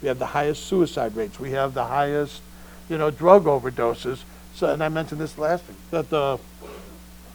We 0.02 0.08
have 0.08 0.20
the 0.20 0.28
highest 0.28 0.66
suicide 0.66 1.16
rates. 1.16 1.40
We 1.40 1.52
have 1.52 1.74
the 1.74 1.86
highest, 1.86 2.42
you 2.90 2.98
know, 2.98 3.12
drug 3.12 3.44
overdoses. 3.44 4.20
So, 4.56 4.72
and 4.72 4.84
I 4.84 4.89
mentioned 4.89 5.20
this 5.20 5.38
last 5.38 5.68
week 5.68 5.78
that 5.92 6.10
the 6.10 6.39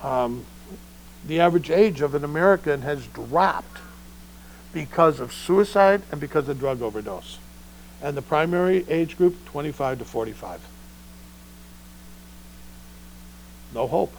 um, 0.02 0.46
the 1.26 1.40
average 1.40 1.70
age 1.70 2.00
of 2.00 2.14
an 2.14 2.24
American 2.24 2.82
has 2.82 3.06
dropped 3.08 3.78
because 4.72 5.18
of 5.20 5.32
suicide 5.32 6.02
and 6.10 6.20
because 6.20 6.48
of 6.48 6.58
drug 6.58 6.82
overdose. 6.82 7.38
And 8.00 8.16
the 8.16 8.22
primary 8.22 8.84
age 8.88 9.16
group, 9.16 9.44
25 9.46 9.98
to 9.98 10.04
45. 10.04 10.60
No 13.74 13.86
hope. 13.86 14.14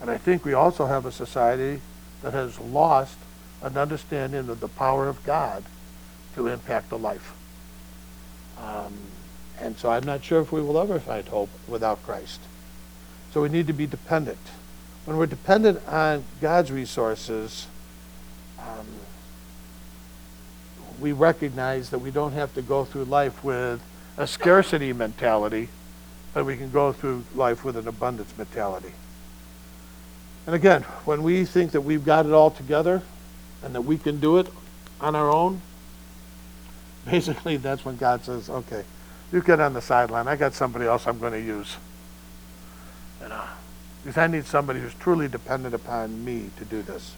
And 0.00 0.10
I 0.10 0.16
think 0.16 0.44
we 0.44 0.52
also 0.52 0.86
have 0.86 1.06
a 1.06 1.12
society 1.12 1.80
that 2.22 2.32
has 2.32 2.58
lost 2.58 3.16
an 3.62 3.76
understanding 3.76 4.48
of 4.48 4.60
the 4.60 4.68
power 4.68 5.08
of 5.08 5.24
God 5.24 5.64
to 6.34 6.48
impact 6.48 6.92
a 6.92 6.96
life. 6.96 7.34
Um, 8.58 8.94
and 9.60 9.76
so 9.76 9.90
I'm 9.90 10.04
not 10.04 10.24
sure 10.24 10.40
if 10.40 10.52
we 10.52 10.60
will 10.60 10.78
ever 10.78 11.00
find 11.00 11.26
hope 11.28 11.50
without 11.66 12.02
Christ. 12.04 12.40
So 13.32 13.42
we 13.42 13.48
need 13.48 13.66
to 13.66 13.72
be 13.72 13.86
dependent. 13.86 14.38
When 15.04 15.16
we're 15.16 15.26
dependent 15.26 15.86
on 15.88 16.24
God's 16.40 16.70
resources, 16.70 17.66
um, 18.58 18.86
we 21.00 21.12
recognize 21.12 21.90
that 21.90 21.98
we 21.98 22.10
don't 22.10 22.32
have 22.32 22.54
to 22.54 22.62
go 22.62 22.84
through 22.84 23.04
life 23.04 23.42
with 23.42 23.80
a 24.16 24.26
scarcity 24.26 24.92
mentality, 24.92 25.68
but 26.34 26.44
we 26.44 26.56
can 26.56 26.70
go 26.70 26.92
through 26.92 27.24
life 27.34 27.64
with 27.64 27.76
an 27.76 27.88
abundance 27.88 28.36
mentality. 28.36 28.92
And 30.46 30.54
again, 30.54 30.82
when 31.04 31.22
we 31.22 31.44
think 31.44 31.72
that 31.72 31.82
we've 31.82 32.04
got 32.04 32.26
it 32.26 32.32
all 32.32 32.50
together 32.50 33.02
and 33.62 33.74
that 33.74 33.82
we 33.82 33.98
can 33.98 34.18
do 34.18 34.38
it 34.38 34.48
on 35.00 35.14
our 35.14 35.30
own, 35.30 35.60
basically 37.04 37.56
that's 37.56 37.84
when 37.84 37.96
God 37.96 38.24
says, 38.24 38.48
okay, 38.48 38.84
you 39.32 39.42
get 39.42 39.60
on 39.60 39.74
the 39.74 39.82
sideline. 39.82 40.26
I 40.28 40.36
got 40.36 40.54
somebody 40.54 40.86
else 40.86 41.06
I'm 41.06 41.18
going 41.18 41.32
to 41.32 41.40
use. 41.40 41.76
You 43.20 43.26
uh, 43.26 43.28
know, 43.28 43.44
because 44.02 44.16
I 44.16 44.26
need 44.26 44.46
somebody 44.46 44.80
who's 44.80 44.94
truly 44.94 45.28
dependent 45.28 45.74
upon 45.74 46.24
me 46.24 46.50
to 46.56 46.64
do 46.64 46.82
this. 46.82 47.14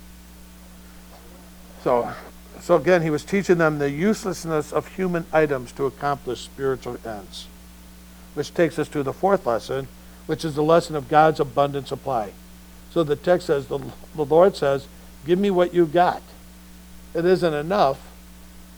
So, 1.83 2.13
so 2.61 2.77
again, 2.77 3.03
he 3.03 3.11
was 3.11 3.25
teaching 3.25 3.59
them 3.59 3.79
the 3.79 3.91
uselessness 3.91 4.73
of 4.73 4.89
human 4.97 5.25
items 5.33 5.73
to 5.73 5.87
accomplish 5.87 6.41
spiritual 6.41 6.99
ends. 7.05 7.47
Which 8.35 8.53
takes 8.55 8.79
us 8.79 8.89
to 8.89 9.03
the 9.03 9.13
fourth 9.13 9.47
lesson, 9.47 9.89
which 10.27 10.45
is 10.45 10.55
the 10.55 10.63
lesson 10.63 10.97
of 10.97 11.09
God's 11.09 11.41
abundant 11.41 11.89
supply. 11.89 12.33
So 12.91 13.05
the 13.05 13.17
text 13.17 13.47
says, 13.47 13.67
the, 13.67 13.79
the 14.15 14.25
Lord 14.25 14.57
says, 14.57 14.87
Give 15.27 15.39
me 15.39 15.51
what 15.51 15.75
you 15.75 15.87
got. 15.87 16.23
It 17.15 17.25
isn't 17.25 17.55
enough, 17.55 18.01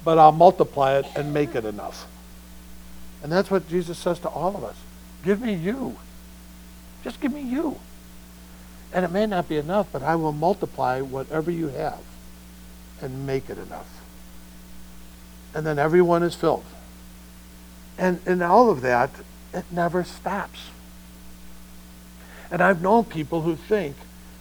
but 0.04 0.18
I'll 0.18 0.32
multiply 0.32 0.98
it 0.98 1.06
and 1.14 1.32
make 1.32 1.54
it 1.54 1.64
enough. 1.64 2.06
And 3.22 3.30
that's 3.30 3.50
what 3.50 3.68
Jesus 3.68 3.98
says 3.98 4.18
to 4.20 4.28
all 4.28 4.56
of 4.56 4.64
us. 4.64 4.76
Give 5.24 5.40
me 5.40 5.54
you. 5.54 5.96
Just 7.04 7.20
give 7.20 7.32
me 7.32 7.42
you. 7.42 7.78
And 8.92 9.04
it 9.04 9.10
may 9.10 9.26
not 9.26 9.48
be 9.48 9.56
enough, 9.56 9.88
but 9.92 10.02
I 10.02 10.16
will 10.16 10.32
multiply 10.32 11.00
whatever 11.00 11.50
you 11.50 11.68
have 11.68 12.00
and 13.00 13.26
make 13.26 13.48
it 13.48 13.58
enough. 13.58 14.02
And 15.54 15.66
then 15.66 15.78
everyone 15.78 16.22
is 16.22 16.34
filled. 16.34 16.64
And 17.98 18.20
in 18.26 18.42
all 18.42 18.70
of 18.70 18.80
that, 18.82 19.10
it 19.52 19.64
never 19.70 20.04
stops. 20.04 20.70
And 22.50 22.60
I've 22.60 22.82
known 22.82 23.04
people 23.04 23.42
who 23.42 23.56
think, 23.56 23.96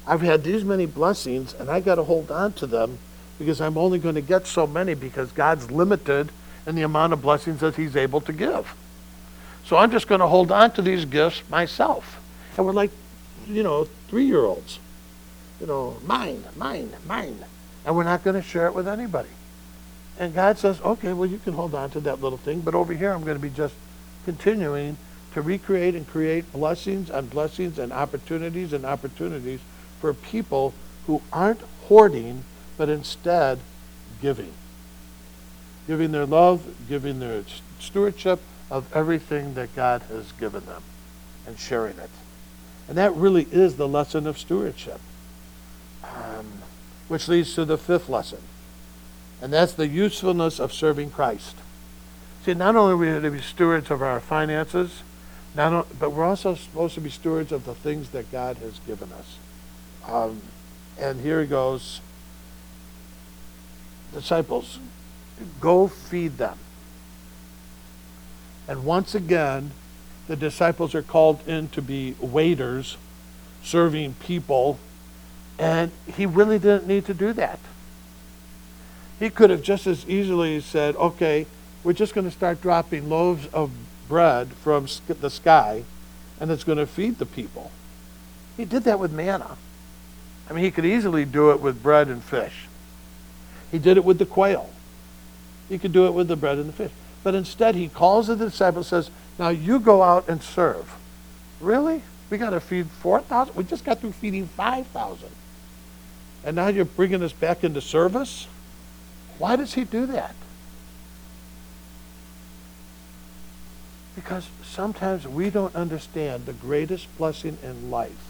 I've 0.07 0.21
had 0.21 0.43
these 0.43 0.63
many 0.63 0.85
blessings 0.85 1.53
and 1.53 1.69
I 1.69 1.79
got 1.79 1.95
to 1.95 2.03
hold 2.03 2.31
on 2.31 2.53
to 2.53 2.67
them 2.67 2.97
because 3.37 3.61
I'm 3.61 3.77
only 3.77 3.99
going 3.99 4.15
to 4.15 4.21
get 4.21 4.47
so 4.47 4.67
many 4.67 4.93
because 4.93 5.31
God's 5.31 5.71
limited 5.71 6.31
in 6.65 6.75
the 6.75 6.83
amount 6.83 7.13
of 7.13 7.21
blessings 7.21 7.59
that 7.61 7.75
He's 7.75 7.95
able 7.95 8.21
to 8.21 8.33
give. 8.33 8.75
So 9.65 9.77
I'm 9.77 9.91
just 9.91 10.07
going 10.07 10.21
to 10.21 10.27
hold 10.27 10.51
on 10.51 10.71
to 10.71 10.81
these 10.81 11.05
gifts 11.05 11.43
myself. 11.49 12.19
And 12.57 12.65
we're 12.65 12.73
like, 12.73 12.91
you 13.47 13.63
know, 13.63 13.85
three 14.07 14.25
year 14.25 14.43
olds. 14.43 14.79
You 15.59 15.67
know, 15.67 15.97
mine, 16.05 16.43
mine, 16.55 16.91
mine. 17.07 17.37
And 17.85 17.95
we're 17.95 18.03
not 18.03 18.23
going 18.23 18.35
to 18.35 18.41
share 18.41 18.67
it 18.67 18.73
with 18.73 18.87
anybody. 18.87 19.29
And 20.19 20.33
God 20.33 20.57
says, 20.57 20.81
okay, 20.81 21.13
well, 21.13 21.29
you 21.29 21.37
can 21.39 21.53
hold 21.53 21.73
on 21.73 21.89
to 21.91 21.99
that 22.01 22.21
little 22.21 22.37
thing, 22.37 22.61
but 22.61 22.75
over 22.75 22.93
here 22.93 23.11
I'm 23.11 23.23
going 23.23 23.37
to 23.37 23.41
be 23.41 23.49
just 23.49 23.73
continuing 24.25 24.97
to 25.33 25.41
recreate 25.41 25.95
and 25.95 26.07
create 26.07 26.51
blessings 26.51 27.09
and 27.09 27.29
blessings 27.29 27.79
and 27.79 27.91
opportunities 27.93 28.73
and 28.73 28.85
opportunities 28.85 29.61
for 29.99 30.13
people 30.13 30.73
who 31.07 31.21
aren't 31.31 31.61
hoarding, 31.87 32.43
but 32.77 32.89
instead 32.89 33.59
giving. 34.21 34.53
Giving 35.91 36.13
their 36.13 36.25
love, 36.25 36.63
giving 36.87 37.19
their 37.19 37.43
stewardship 37.81 38.39
of 38.69 38.85
everything 38.95 39.55
that 39.55 39.75
God 39.75 40.01
has 40.03 40.31
given 40.39 40.65
them. 40.65 40.81
and 41.45 41.59
sharing 41.59 41.97
it. 41.97 42.09
And 42.87 42.97
that 42.97 43.13
really 43.13 43.45
is 43.51 43.75
the 43.75 43.89
lesson 43.89 44.25
of 44.25 44.37
stewardship, 44.37 45.01
um, 46.01 46.61
which 47.09 47.27
leads 47.27 47.55
to 47.55 47.65
the 47.65 47.77
fifth 47.77 48.07
lesson. 48.07 48.37
And 49.41 49.51
that's 49.51 49.73
the 49.73 49.87
usefulness 49.87 50.61
of 50.61 50.71
serving 50.71 51.11
Christ. 51.11 51.57
See, 52.45 52.53
not 52.53 52.77
only 52.77 52.93
are 52.93 53.15
we 53.17 53.21
to 53.21 53.29
be 53.29 53.41
stewards 53.41 53.91
of 53.91 54.01
our 54.01 54.21
finances, 54.21 55.03
not 55.55 55.99
but 55.99 56.11
we're 56.11 56.23
also 56.23 56.55
supposed 56.55 56.93
to 56.93 57.01
be 57.01 57.09
stewards 57.09 57.51
of 57.51 57.65
the 57.65 57.75
things 57.75 58.11
that 58.11 58.31
God 58.31 58.55
has 58.59 58.79
given 58.87 59.09
us. 59.11 59.37
Um, 60.07 60.41
and 60.97 61.19
here 61.19 61.41
he 61.41 61.47
goes 61.47 61.99
disciples, 64.13 64.79
go 65.59 65.87
feed 65.87 66.37
them. 66.37 66.57
And 68.67 68.85
once 68.85 69.15
again, 69.15 69.71
the 70.27 70.35
disciples 70.35 70.95
are 70.95 71.01
called 71.01 71.45
in 71.47 71.69
to 71.69 71.81
be 71.81 72.15
waiters, 72.19 72.97
serving 73.63 74.13
people, 74.15 74.79
and 75.59 75.91
he 76.07 76.25
really 76.25 76.57
didn't 76.57 76.87
need 76.87 77.05
to 77.05 77.13
do 77.13 77.33
that. 77.33 77.59
He 79.19 79.29
could 79.29 79.49
have 79.49 79.61
just 79.61 79.85
as 79.87 80.07
easily 80.07 80.59
said, 80.61 80.95
okay, 80.95 81.45
we're 81.83 81.93
just 81.93 82.13
going 82.13 82.25
to 82.25 82.31
start 82.31 82.61
dropping 82.61 83.09
loaves 83.09 83.47
of 83.47 83.71
bread 84.07 84.49
from 84.53 84.87
the 85.07 85.29
sky, 85.29 85.83
and 86.39 86.49
it's 86.49 86.63
going 86.63 86.77
to 86.77 86.87
feed 86.87 87.17
the 87.17 87.25
people. 87.25 87.71
He 88.57 88.65
did 88.65 88.83
that 88.83 88.99
with 88.99 89.11
manna. 89.11 89.57
I 90.49 90.53
mean, 90.53 90.63
he 90.63 90.71
could 90.71 90.85
easily 90.85 91.25
do 91.25 91.51
it 91.51 91.61
with 91.61 91.81
bread 91.81 92.07
and 92.07 92.23
fish. 92.23 92.67
He 93.71 93.79
did 93.79 93.97
it 93.97 94.03
with 94.03 94.17
the 94.17 94.25
quail. 94.25 94.69
He 95.71 95.77
could 95.77 95.93
do 95.93 96.05
it 96.05 96.13
with 96.13 96.27
the 96.27 96.35
bread 96.35 96.57
and 96.57 96.67
the 96.67 96.73
fish. 96.73 96.91
But 97.23 97.33
instead, 97.33 97.75
he 97.75 97.87
calls 97.87 98.27
the 98.27 98.35
disciples 98.35 98.91
and 98.91 99.05
says, 99.05 99.13
Now 99.39 99.47
you 99.47 99.79
go 99.79 100.03
out 100.03 100.27
and 100.27 100.43
serve. 100.43 100.93
Really? 101.61 102.03
We 102.29 102.37
got 102.37 102.49
to 102.49 102.59
feed 102.59 102.87
4,000? 102.87 103.55
We 103.55 103.63
just 103.63 103.85
got 103.85 104.01
through 104.01 104.11
feeding 104.11 104.47
5,000. 104.47 105.29
And 106.43 106.57
now 106.57 106.67
you're 106.67 106.83
bringing 106.83 107.23
us 107.23 107.31
back 107.31 107.63
into 107.63 107.79
service? 107.79 108.47
Why 109.37 109.55
does 109.55 109.73
he 109.73 109.85
do 109.85 110.07
that? 110.07 110.35
Because 114.13 114.49
sometimes 114.61 115.25
we 115.25 115.49
don't 115.49 115.73
understand 115.73 116.45
the 116.45 116.53
greatest 116.53 117.07
blessing 117.17 117.57
in 117.63 117.89
life 117.89 118.27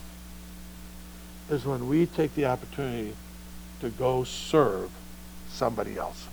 is 1.50 1.66
when 1.66 1.90
we 1.90 2.06
take 2.06 2.36
the 2.36 2.46
opportunity 2.46 3.16
to 3.80 3.90
go 3.90 4.24
serve 4.24 4.92
somebody 5.50 5.98
else. 5.98 6.28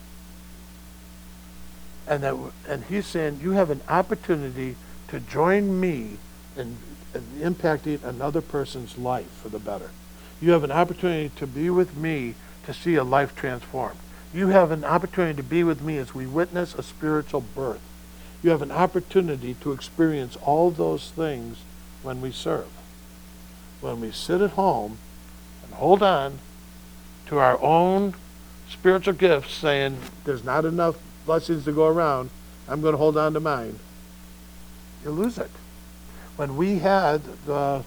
And 2.09 2.23
that, 2.23 2.35
and 2.67 2.85
he's 2.85 3.07
saying 3.07 3.41
you 3.43 3.53
have 3.53 3.71
an 3.71 3.83
opportunity 3.89 4.77
to 5.09 5.21
join 5.21 5.79
me 5.79 6.17
in, 6.57 6.77
in 7.15 7.55
impacting 7.55 8.03
another 8.03 8.41
person's 8.41 8.97
life 8.97 9.31
for 9.43 9.51
the 9.51 9.59
better. 9.59 9.91
You 10.41 10.53
have 10.53 10.65
an 10.65 10.73
opportunity 10.73 11.31
to 11.37 11.47
be 11.47 11.69
with 11.69 11.97
me 11.97 12.35
to 12.65 12.73
see 12.73 12.95
a 12.95 13.05
life 13.05 13.37
transformed. 13.37 13.99
You 14.33 14.49
have 14.49 14.71
an 14.71 14.85
opportunity 14.85 15.37
to 15.37 15.43
be 15.43 15.65
with 15.65 15.83
me 15.83 15.99
as 15.99 16.15
we 16.15 16.27
witness 16.27 16.75
a 16.75 16.83
spiritual 16.83 17.41
birth. 17.41 17.81
You 18.43 18.51
have 18.51 18.63
an 18.63 18.71
opportunity 18.71 19.55
to 19.55 19.73
experience 19.73 20.37
all 20.37 20.71
those 20.71 21.11
things 21.11 21.59
when 22.03 22.21
we 22.21 22.31
serve. 22.31 22.69
When 23.81 24.01
we 24.01 24.13
sit 24.13 24.41
at 24.41 24.51
home 24.51 24.99
and 25.65 25.75
hold 25.75 26.03
on 26.03 26.39
to 27.27 27.39
our 27.39 27.61
own 27.61 28.15
spiritual 28.71 29.15
gifts, 29.15 29.55
saying, 29.55 29.99
There's 30.25 30.45
not 30.45 30.65
enough 30.65 30.97
blessings 31.29 31.67
to 31.67 31.73
go 31.73 31.87
around, 31.87 32.31
I'm 32.67 32.81
going 32.81 32.95
to 32.95 32.99
hold 32.99 33.19
on 33.19 33.35
to 33.35 33.41
mine, 33.41 33.79
you 35.05 35.11
lose 35.11 35.37
it. 35.37 35.51
When 36.37 36.57
we 36.57 36.79
had 36.79 37.23
the 37.45 37.85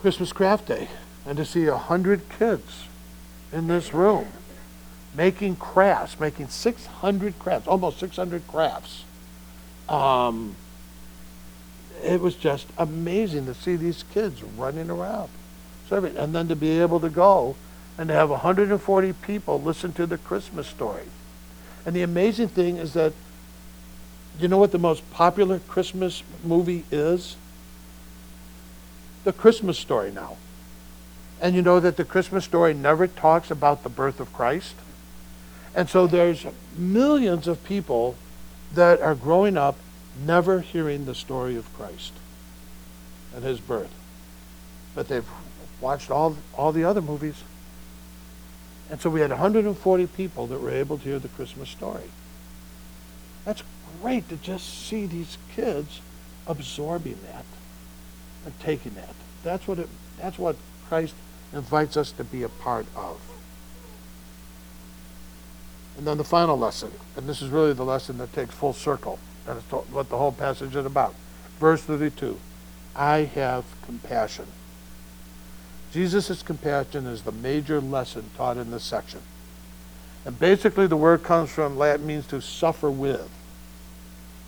Christmas 0.00 0.32
craft 0.32 0.66
day, 0.66 0.88
and 1.24 1.38
to 1.38 1.44
see 1.44 1.66
a 1.66 1.76
hundred 1.76 2.28
kids 2.28 2.86
in 3.52 3.68
this 3.68 3.94
room 3.94 4.26
making 5.14 5.56
crafts, 5.56 6.18
making 6.18 6.48
600 6.48 7.38
crafts, 7.38 7.68
almost 7.68 8.00
600 8.00 8.48
crafts. 8.48 9.04
Um, 9.88 10.56
it 12.02 12.20
was 12.20 12.34
just 12.34 12.66
amazing 12.78 13.46
to 13.46 13.54
see 13.54 13.76
these 13.76 14.02
kids 14.12 14.42
running 14.42 14.90
around, 14.90 15.28
serving, 15.88 16.16
and 16.16 16.34
then 16.34 16.48
to 16.48 16.56
be 16.56 16.80
able 16.80 16.98
to 16.98 17.10
go 17.10 17.54
and 17.96 18.08
to 18.08 18.14
have 18.14 18.30
140 18.30 19.12
people 19.12 19.60
listen 19.60 19.92
to 19.92 20.06
the 20.06 20.18
Christmas 20.18 20.66
story. 20.66 21.04
And 21.86 21.94
the 21.94 22.02
amazing 22.02 22.48
thing 22.48 22.76
is 22.76 22.92
that, 22.94 23.12
you 24.38 24.48
know 24.48 24.58
what 24.58 24.72
the 24.72 24.78
most 24.78 25.08
popular 25.10 25.58
Christmas 25.58 26.22
movie 26.44 26.84
is? 26.90 27.36
The 29.24 29.32
Christmas 29.32 29.78
story 29.78 30.10
now. 30.10 30.36
And 31.40 31.54
you 31.54 31.62
know 31.62 31.80
that 31.80 31.96
the 31.96 32.04
Christmas 32.04 32.44
story 32.44 32.74
never 32.74 33.06
talks 33.06 33.50
about 33.50 33.82
the 33.82 33.88
birth 33.88 34.20
of 34.20 34.32
Christ? 34.32 34.74
And 35.74 35.88
so 35.88 36.06
there's 36.06 36.46
millions 36.76 37.46
of 37.48 37.64
people 37.64 38.16
that 38.74 39.00
are 39.00 39.14
growing 39.14 39.56
up 39.56 39.76
never 40.24 40.60
hearing 40.60 41.06
the 41.06 41.14
story 41.14 41.56
of 41.56 41.72
Christ 41.74 42.12
and 43.34 43.44
his 43.44 43.60
birth. 43.60 43.92
But 44.94 45.08
they've 45.08 45.28
watched 45.80 46.10
all, 46.10 46.36
all 46.56 46.72
the 46.72 46.84
other 46.84 47.00
movies. 47.00 47.42
And 48.90 49.00
so 49.00 49.08
we 49.08 49.20
had 49.20 49.30
140 49.30 50.06
people 50.08 50.48
that 50.48 50.60
were 50.60 50.70
able 50.70 50.98
to 50.98 51.04
hear 51.04 51.18
the 51.20 51.28
Christmas 51.28 51.70
story. 51.70 52.10
That's 53.44 53.62
great 54.02 54.28
to 54.28 54.36
just 54.36 54.86
see 54.86 55.06
these 55.06 55.38
kids 55.54 56.00
absorbing 56.46 57.18
that 57.30 57.44
and 58.44 58.58
taking 58.60 58.94
that. 58.94 59.14
That's 59.44 59.68
what 59.68 59.78
it, 59.78 59.88
that's 60.18 60.38
what 60.38 60.56
Christ 60.88 61.14
invites 61.52 61.96
us 61.96 62.10
to 62.12 62.24
be 62.24 62.42
a 62.42 62.48
part 62.48 62.86
of. 62.96 63.20
And 65.96 66.06
then 66.06 66.18
the 66.18 66.24
final 66.24 66.58
lesson, 66.58 66.90
and 67.16 67.28
this 67.28 67.42
is 67.42 67.50
really 67.50 67.72
the 67.72 67.84
lesson 67.84 68.18
that 68.18 68.32
takes 68.32 68.54
full 68.54 68.72
circle, 68.72 69.18
and 69.46 69.58
it's 69.58 69.70
what 69.70 70.08
the 70.08 70.16
whole 70.16 70.32
passage 70.32 70.74
is 70.74 70.86
about. 70.86 71.14
Verse 71.58 71.82
32 71.82 72.38
I 72.96 73.18
have 73.34 73.64
compassion. 73.82 74.46
Jesus' 75.92 76.42
compassion 76.42 77.06
is 77.06 77.22
the 77.22 77.32
major 77.32 77.80
lesson 77.80 78.30
taught 78.36 78.56
in 78.56 78.70
this 78.70 78.84
section. 78.84 79.20
And 80.24 80.38
basically, 80.38 80.86
the 80.86 80.96
word 80.96 81.22
comes 81.22 81.50
from 81.50 81.78
Latin, 81.78 82.06
means 82.06 82.26
to 82.28 82.40
suffer 82.40 82.90
with. 82.90 83.28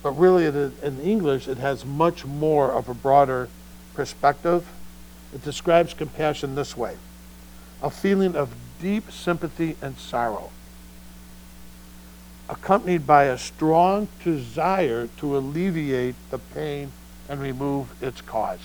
But 0.01 0.11
really, 0.11 0.45
in 0.45 0.99
English, 1.01 1.47
it 1.47 1.57
has 1.57 1.85
much 1.85 2.25
more 2.25 2.71
of 2.71 2.89
a 2.89 2.93
broader 2.93 3.49
perspective. 3.93 4.67
It 5.33 5.43
describes 5.43 5.93
compassion 5.93 6.55
this 6.55 6.77
way 6.77 6.97
a 7.81 7.89
feeling 7.89 8.35
of 8.35 8.53
deep 8.81 9.11
sympathy 9.11 9.75
and 9.81 9.97
sorrow 9.97 10.51
accompanied 12.49 13.07
by 13.07 13.25
a 13.25 13.37
strong 13.37 14.07
desire 14.23 15.07
to 15.17 15.37
alleviate 15.37 16.15
the 16.29 16.37
pain 16.37 16.91
and 17.29 17.41
remove 17.41 18.01
its 18.01 18.21
cause. 18.21 18.59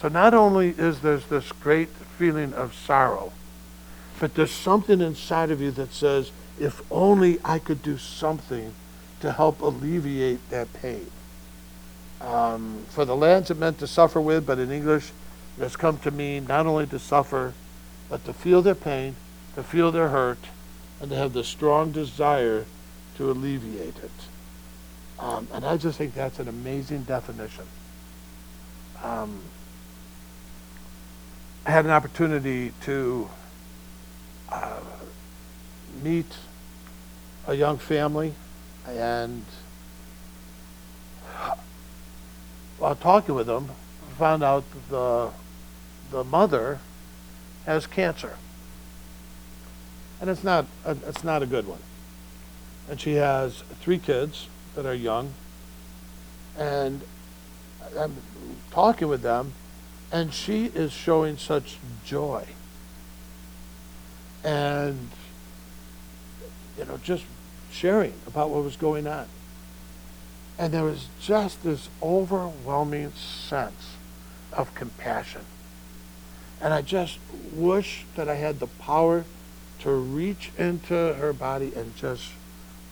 So 0.00 0.08
not 0.08 0.32
only 0.32 0.70
is 0.70 1.00
there 1.00 1.16
this 1.16 1.50
great 1.52 1.88
feeling 1.88 2.52
of 2.54 2.74
sorrow, 2.74 3.32
but 4.20 4.34
there's 4.34 4.52
something 4.52 5.00
inside 5.00 5.50
of 5.50 5.60
you 5.60 5.70
that 5.72 5.92
says, 5.92 6.30
if 6.58 6.80
only 6.90 7.38
I 7.44 7.58
could 7.58 7.82
do 7.82 7.98
something 7.98 8.74
to 9.20 9.32
help 9.32 9.60
alleviate 9.60 10.50
that 10.50 10.72
pain. 10.72 11.10
Um, 12.20 12.84
for 12.90 13.04
the 13.04 13.16
lands, 13.16 13.50
it 13.50 13.58
meant 13.58 13.78
to 13.78 13.86
suffer 13.86 14.20
with, 14.20 14.46
but 14.46 14.58
in 14.58 14.70
English, 14.70 15.10
it 15.56 15.62
has 15.62 15.76
come 15.76 15.98
to 15.98 16.10
mean 16.10 16.46
not 16.46 16.66
only 16.66 16.86
to 16.88 16.98
suffer, 16.98 17.54
but 18.08 18.24
to 18.24 18.32
feel 18.32 18.62
their 18.62 18.74
pain, 18.74 19.16
to 19.54 19.62
feel 19.62 19.92
their 19.92 20.08
hurt, 20.08 20.38
and 21.00 21.10
to 21.10 21.16
have 21.16 21.32
the 21.32 21.44
strong 21.44 21.92
desire 21.92 22.64
to 23.16 23.30
alleviate 23.30 23.96
it. 23.98 24.10
Um, 25.18 25.48
and 25.52 25.64
I 25.64 25.76
just 25.76 25.98
think 25.98 26.14
that's 26.14 26.38
an 26.38 26.48
amazing 26.48 27.02
definition. 27.02 27.64
Um, 29.02 29.40
had 31.70 31.84
an 31.84 31.90
opportunity 31.90 32.72
to 32.82 33.28
uh, 34.50 34.80
meet 36.02 36.36
a 37.46 37.54
young 37.54 37.78
family, 37.78 38.34
and 38.86 39.44
while 42.78 42.94
talking 42.94 43.34
with 43.34 43.46
them, 43.46 43.70
found 44.18 44.42
out 44.42 44.64
the 44.90 45.30
the 46.10 46.24
mother 46.24 46.80
has 47.66 47.86
cancer 47.86 48.36
and 50.20 50.30
it's 50.30 50.44
not 50.44 50.66
a, 50.84 50.96
it's 51.06 51.24
not 51.24 51.42
a 51.42 51.46
good 51.46 51.66
one. 51.66 51.80
And 52.88 53.00
she 53.00 53.14
has 53.14 53.62
three 53.80 53.98
kids 53.98 54.48
that 54.74 54.86
are 54.86 54.94
young, 54.94 55.34
and 56.56 57.02
I'm 57.98 58.16
talking 58.70 59.08
with 59.08 59.22
them, 59.22 59.52
and 60.10 60.32
she 60.32 60.66
is 60.66 60.92
showing 60.92 61.36
such 61.36 61.78
joy, 62.04 62.46
and 64.42 65.10
you 66.78 66.84
know 66.84 66.98
just 67.02 67.24
sharing 67.70 68.14
about 68.26 68.50
what 68.50 68.64
was 68.64 68.76
going 68.76 69.06
on. 69.06 69.26
And 70.58 70.72
there 70.74 70.82
was 70.82 71.06
just 71.20 71.62
this 71.62 71.88
overwhelming 72.02 73.12
sense 73.12 73.94
of 74.52 74.74
compassion. 74.74 75.42
And 76.60 76.74
I 76.74 76.82
just 76.82 77.18
wish 77.52 78.04
that 78.16 78.28
I 78.28 78.34
had 78.34 78.58
the 78.58 78.66
power 78.66 79.24
to 79.80 79.92
reach 79.92 80.50
into 80.58 81.14
her 81.14 81.32
body 81.32 81.72
and 81.76 81.94
just 81.96 82.32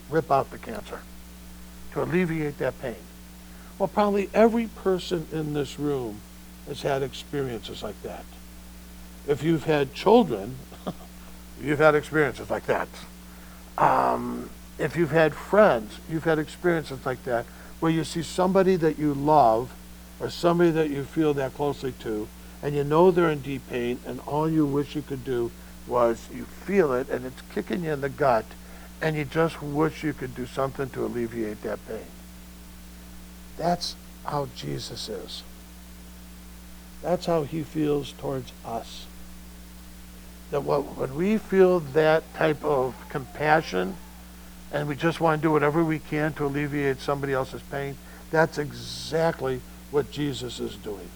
rip 0.08 0.30
out 0.30 0.52
the 0.52 0.58
cancer, 0.58 1.00
to 1.92 2.02
alleviate 2.02 2.58
that 2.58 2.80
pain. 2.80 2.94
Well, 3.78 3.88
probably 3.88 4.30
every 4.32 4.68
person 4.68 5.26
in 5.32 5.52
this 5.52 5.80
room 5.80 6.20
has 6.66 6.82
had 6.82 7.02
experiences 7.02 7.82
like 7.82 8.00
that. 8.02 8.24
If 9.26 9.42
you've 9.42 9.64
had 9.64 9.94
children, 9.94 10.56
you've 11.62 11.78
had 11.78 11.94
experiences 11.94 12.50
like 12.50 12.66
that. 12.66 12.88
Um, 13.78 14.50
if 14.78 14.96
you've 14.96 15.10
had 15.10 15.34
friends, 15.34 15.98
you've 16.08 16.24
had 16.24 16.38
experiences 16.38 17.04
like 17.06 17.22
that, 17.24 17.46
where 17.80 17.90
you 17.90 18.04
see 18.04 18.22
somebody 18.22 18.76
that 18.76 18.98
you 18.98 19.14
love 19.14 19.72
or 20.20 20.30
somebody 20.30 20.70
that 20.70 20.90
you 20.90 21.04
feel 21.04 21.34
that 21.34 21.54
closely 21.54 21.92
to, 22.00 22.28
and 22.62 22.74
you 22.74 22.84
know 22.84 23.10
they're 23.10 23.30
in 23.30 23.40
deep 23.40 23.68
pain, 23.68 23.98
and 24.06 24.20
all 24.26 24.48
you 24.48 24.66
wish 24.66 24.94
you 24.94 25.02
could 25.02 25.24
do 25.24 25.50
was 25.86 26.28
you 26.32 26.44
feel 26.44 26.92
it, 26.92 27.08
and 27.08 27.24
it's 27.26 27.42
kicking 27.54 27.84
you 27.84 27.92
in 27.92 28.00
the 28.00 28.08
gut, 28.08 28.44
and 29.00 29.16
you 29.16 29.24
just 29.24 29.62
wish 29.62 30.02
you 30.02 30.12
could 30.12 30.34
do 30.34 30.46
something 30.46 30.88
to 30.90 31.04
alleviate 31.04 31.62
that 31.62 31.78
pain. 31.86 32.06
That's 33.56 33.94
how 34.24 34.48
Jesus 34.56 35.08
is. 35.08 35.42
That's 37.02 37.26
how 37.26 37.44
he 37.44 37.62
feels 37.62 38.12
towards 38.12 38.52
us. 38.64 39.06
That 40.50 40.62
what, 40.62 40.96
when 40.96 41.14
we 41.14 41.38
feel 41.38 41.80
that 41.80 42.22
type 42.34 42.64
of 42.64 42.94
compassion 43.08 43.96
and 44.72 44.88
we 44.88 44.96
just 44.96 45.20
want 45.20 45.40
to 45.40 45.48
do 45.48 45.52
whatever 45.52 45.84
we 45.84 45.98
can 45.98 46.32
to 46.34 46.46
alleviate 46.46 47.00
somebody 47.00 47.32
else's 47.32 47.62
pain, 47.62 47.96
that's 48.30 48.58
exactly 48.58 49.60
what 49.90 50.10
Jesus 50.10 50.60
is 50.60 50.76
doing. 50.76 51.08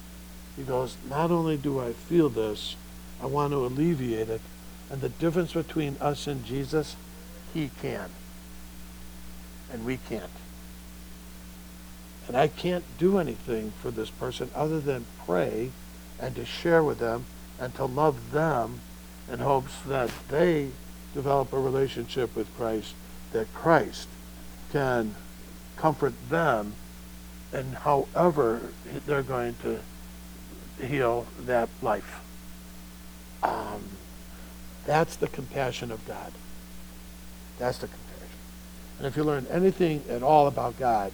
He 0.57 0.63
goes, 0.63 0.97
not 1.09 1.31
only 1.31 1.57
do 1.57 1.81
I 1.81 1.93
feel 1.93 2.29
this, 2.29 2.77
I 3.23 3.27
want 3.27 3.53
to 3.53 3.65
alleviate 3.65 4.29
it. 4.29 4.41
And 4.91 5.01
the 5.01 5.09
difference 5.09 5.53
between 5.53 5.97
us 6.01 6.27
and 6.27 6.45
Jesus, 6.45 6.97
he 7.55 7.71
can. 7.81 8.11
And 9.73 9.85
we 9.85 9.99
can't. 10.09 10.31
And 12.29 12.37
I 12.37 12.49
can't 12.49 12.85
do 12.99 13.19
anything 13.19 13.73
for 13.81 13.91
this 13.91 14.11
person 14.11 14.51
other 14.55 14.81
than 14.81 15.07
pray 15.27 15.71
and 16.21 16.35
to 16.37 16.45
share 16.45 16.83
with 16.85 16.99
them 16.99 17.25
and 17.59 17.75
to 17.75 17.85
love 17.85 18.33
them 18.33 18.81
in 19.31 19.41
hopes 19.41 19.73
that 19.87 20.11
they 20.29 20.71
develop 21.15 21.53
a 21.53 21.59
relationship 21.59 22.35
with 22.37 22.55
Christ, 22.57 22.95
that 23.33 23.53
Christ 23.55 24.09
can 24.73 25.15
comfort 25.77 26.15
them 26.29 26.75
and 27.53 27.75
however 27.75 28.61
they're 29.07 29.23
going 29.23 29.57
to 29.63 29.81
heal 30.85 31.27
that 31.41 31.69
life. 31.83 32.21
Um, 33.43 33.83
that's 34.87 35.17
the 35.17 35.29
compassion 35.29 35.91
of 35.91 36.07
God. 36.07 36.33
That's 37.59 37.79
the 37.79 37.89
compassion. 37.89 38.39
And 38.99 39.07
if 39.07 39.17
you 39.17 39.25
learn 39.25 39.47
anything 39.51 40.03
at 40.09 40.23
all 40.23 40.47
about 40.47 40.79
God, 40.79 41.13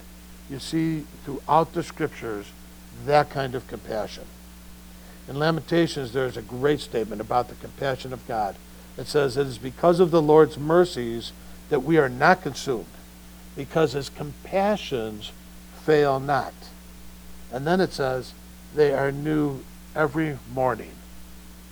you 0.51 0.59
see 0.59 1.05
throughout 1.25 1.73
the 1.73 1.83
scriptures 1.83 2.53
that 3.05 3.31
kind 3.31 3.55
of 3.55 3.67
compassion. 3.69 4.25
In 5.29 5.39
Lamentations, 5.39 6.13
there's 6.13 6.37
a 6.37 6.43
great 6.43 6.81
statement 6.81 7.21
about 7.21 7.49
the 7.49 7.57
compassion 7.57 8.13
of 8.13 8.27
God. 8.29 8.57
It 8.97 9.07
says, 9.07 9.37
It 9.37 9.47
is 9.47 9.59
because 9.59 10.01
of 10.01 10.11
the 10.11 10.23
Lord's 10.23 10.57
mercies 10.57 11.33
that 11.69 11.81
we 11.81 11.99
are 11.99 12.09
not 12.09 12.43
consumed, 12.43 12.87
because 13.57 13.93
his 13.93 14.09
compassions 14.09 15.33
fail 15.85 16.21
not. 16.21 16.55
And 17.53 17.67
then 17.67 17.81
it 17.81 17.93
says, 17.93 18.35
They 18.75 18.93
are 18.93 19.11
new 19.11 19.65
every 19.95 20.39
morning. 20.53 20.93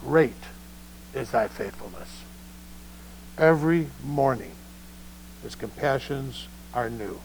Great 0.00 0.32
is 1.14 1.30
thy 1.30 1.46
faithfulness. 1.46 2.22
Every 3.38 3.88
morning, 4.02 4.52
his 5.42 5.54
compassions 5.54 6.48
are 6.72 6.90
new. 6.90 7.20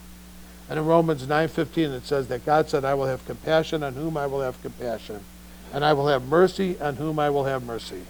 And 0.70 0.78
in 0.78 0.86
Romans 0.86 1.26
9:15 1.26 1.92
it 1.92 2.06
says 2.06 2.28
that 2.28 2.46
God 2.46 2.70
said, 2.70 2.84
"I 2.84 2.94
will 2.94 3.06
have 3.06 3.26
compassion 3.26 3.82
on 3.82 3.94
whom 3.94 4.16
I 4.16 4.26
will 4.26 4.40
have 4.40 4.62
compassion, 4.62 5.24
and 5.72 5.84
I 5.84 5.92
will 5.92 6.06
have 6.06 6.28
mercy 6.28 6.80
on 6.80 6.94
whom 6.94 7.18
I 7.18 7.28
will 7.28 7.44
have 7.44 7.64
mercy." 7.64 8.06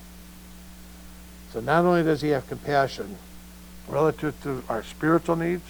So 1.55 1.61
not 1.61 1.87
only 1.87 2.03
does 2.03 2.21
he 2.21 2.29
have 2.29 2.47
compassion 2.49 3.17
relative 3.89 4.41
to 4.43 4.63
our 4.69 4.83
spiritual 4.83 5.37
needs, 5.37 5.65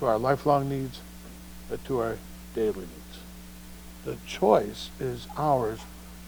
to 0.00 0.06
our 0.06 0.18
lifelong 0.18 0.68
needs, 0.68 1.00
but 1.70 1.82
to 1.86 1.98
our 2.00 2.18
daily 2.54 2.80
needs. 2.80 3.20
The 4.04 4.18
choice 4.26 4.90
is 5.00 5.28
ours 5.38 5.80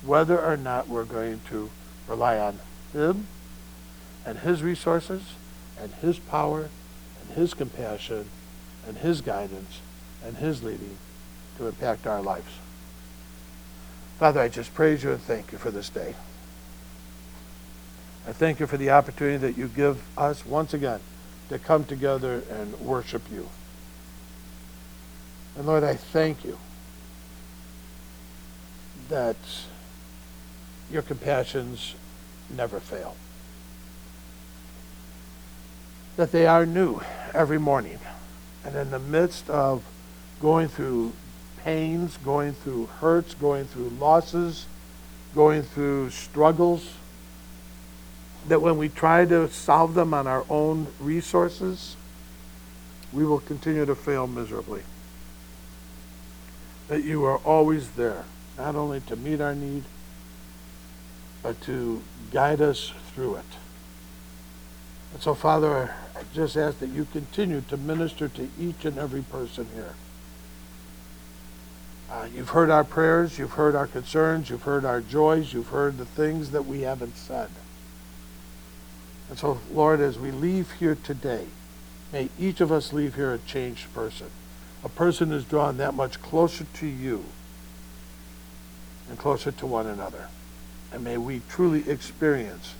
whether 0.02 0.42
or 0.42 0.56
not 0.56 0.88
we're 0.88 1.04
going 1.04 1.42
to 1.50 1.68
rely 2.08 2.38
on 2.38 2.58
him 2.94 3.26
and 4.24 4.38
his 4.38 4.62
resources 4.62 5.34
and 5.78 5.92
his 6.00 6.18
power 6.18 6.70
and 7.20 7.36
his 7.36 7.52
compassion 7.52 8.30
and 8.86 8.96
his 8.96 9.20
guidance 9.20 9.80
and 10.24 10.36
his 10.36 10.62
leading 10.62 10.96
to 11.58 11.66
impact 11.66 12.06
our 12.06 12.22
lives. 12.22 12.52
Father, 14.18 14.40
I 14.40 14.48
just 14.48 14.74
praise 14.74 15.02
you 15.02 15.12
and 15.12 15.20
thank 15.20 15.52
you 15.52 15.58
for 15.58 15.70
this 15.70 15.88
day. 15.88 16.14
I 18.26 18.32
thank 18.32 18.60
you 18.60 18.66
for 18.66 18.76
the 18.76 18.90
opportunity 18.90 19.38
that 19.38 19.58
you 19.58 19.66
give 19.66 20.00
us 20.16 20.46
once 20.46 20.74
again 20.74 21.00
to 21.48 21.58
come 21.58 21.84
together 21.84 22.42
and 22.50 22.78
worship 22.80 23.22
you. 23.32 23.48
And 25.56 25.66
Lord, 25.66 25.82
I 25.82 25.94
thank 25.94 26.44
you 26.44 26.58
that 29.08 29.36
your 30.90 31.02
compassions 31.02 31.94
never 32.48 32.80
fail. 32.80 33.16
That 36.16 36.32
they 36.32 36.46
are 36.46 36.64
new 36.64 37.00
every 37.34 37.58
morning. 37.58 37.98
And 38.64 38.76
in 38.76 38.90
the 38.90 38.98
midst 38.98 39.50
of 39.50 39.82
going 40.40 40.68
through 40.68 41.12
pains, 41.64 42.16
going 42.18 42.52
through 42.52 42.86
hurts, 42.86 43.34
going 43.34 43.64
through 43.66 43.88
losses, 43.90 44.66
going 45.34 45.62
through 45.62 46.10
struggles, 46.10 46.94
that 48.48 48.60
when 48.60 48.76
we 48.76 48.88
try 48.88 49.24
to 49.24 49.48
solve 49.48 49.94
them 49.94 50.12
on 50.12 50.26
our 50.26 50.44
own 50.50 50.88
resources, 50.98 51.96
we 53.12 53.24
will 53.24 53.40
continue 53.40 53.86
to 53.86 53.94
fail 53.94 54.26
miserably. 54.26 54.82
That 56.88 57.04
you 57.04 57.24
are 57.24 57.38
always 57.38 57.90
there, 57.92 58.24
not 58.58 58.74
only 58.74 59.00
to 59.02 59.16
meet 59.16 59.40
our 59.40 59.54
need, 59.54 59.84
but 61.42 61.60
to 61.62 62.02
guide 62.30 62.60
us 62.60 62.92
through 63.14 63.36
it. 63.36 63.44
And 65.12 65.22
so, 65.22 65.34
Father, 65.34 65.94
I 66.22 66.34
just 66.34 66.56
ask 66.56 66.78
that 66.78 66.90
you 66.90 67.04
continue 67.12 67.62
to 67.68 67.76
minister 67.76 68.28
to 68.28 68.48
each 68.58 68.84
and 68.84 68.96
every 68.96 69.22
person 69.22 69.66
here. 69.74 69.94
Uh, 72.08 72.28
you've 72.32 72.50
heard 72.50 72.70
our 72.70 72.84
prayers, 72.84 73.38
you've 73.38 73.52
heard 73.52 73.74
our 73.74 73.86
concerns, 73.86 74.48
you've 74.48 74.62
heard 74.62 74.84
our 74.84 75.00
joys, 75.00 75.52
you've 75.52 75.68
heard 75.68 75.98
the 75.98 76.04
things 76.04 76.52
that 76.52 76.64
we 76.64 76.82
haven't 76.82 77.16
said. 77.16 77.48
And 79.30 79.38
so, 79.38 79.60
Lord, 79.72 80.00
as 80.00 80.18
we 80.18 80.30
leave 80.30 80.70
here 80.72 80.94
today, 80.94 81.46
may 82.12 82.28
each 82.38 82.60
of 82.60 82.70
us 82.70 82.92
leave 82.92 83.16
here 83.16 83.32
a 83.32 83.38
changed 83.38 83.92
person, 83.92 84.28
a 84.84 84.88
person 84.88 85.30
who's 85.30 85.44
drawn 85.44 85.76
that 85.78 85.94
much 85.94 86.22
closer 86.22 86.66
to 86.74 86.86
you 86.86 87.24
and 89.08 89.18
closer 89.18 89.50
to 89.50 89.66
one 89.66 89.86
another. 89.86 90.28
And 90.92 91.02
may 91.02 91.16
we 91.16 91.40
truly 91.48 91.88
experience 91.90 92.74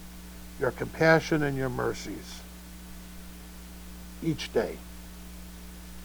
your 0.61 0.71
compassion 0.71 1.43
and 1.43 1.57
your 1.57 1.71
mercies 1.71 2.42
each 4.23 4.53
day. 4.53 4.79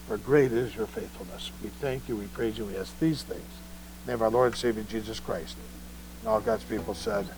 For 0.06 0.16
great 0.16 0.52
is 0.52 0.74
your 0.74 0.86
faithfulness. 0.86 1.50
We 1.62 1.68
thank 1.68 2.08
you, 2.08 2.16
we 2.16 2.26
praise 2.26 2.56
you, 2.56 2.64
we 2.64 2.76
ask 2.76 2.98
these 2.98 3.22
things. 3.22 3.40
In 3.40 4.06
the 4.06 4.12
name 4.12 4.14
of 4.16 4.22
our 4.22 4.30
Lord 4.30 4.46
and 4.52 4.56
Savior 4.56 4.82
Jesus 4.82 5.20
Christ. 5.20 5.56
And 6.20 6.28
all 6.28 6.40
God's 6.40 6.64
people 6.64 6.94
said, 6.94 7.28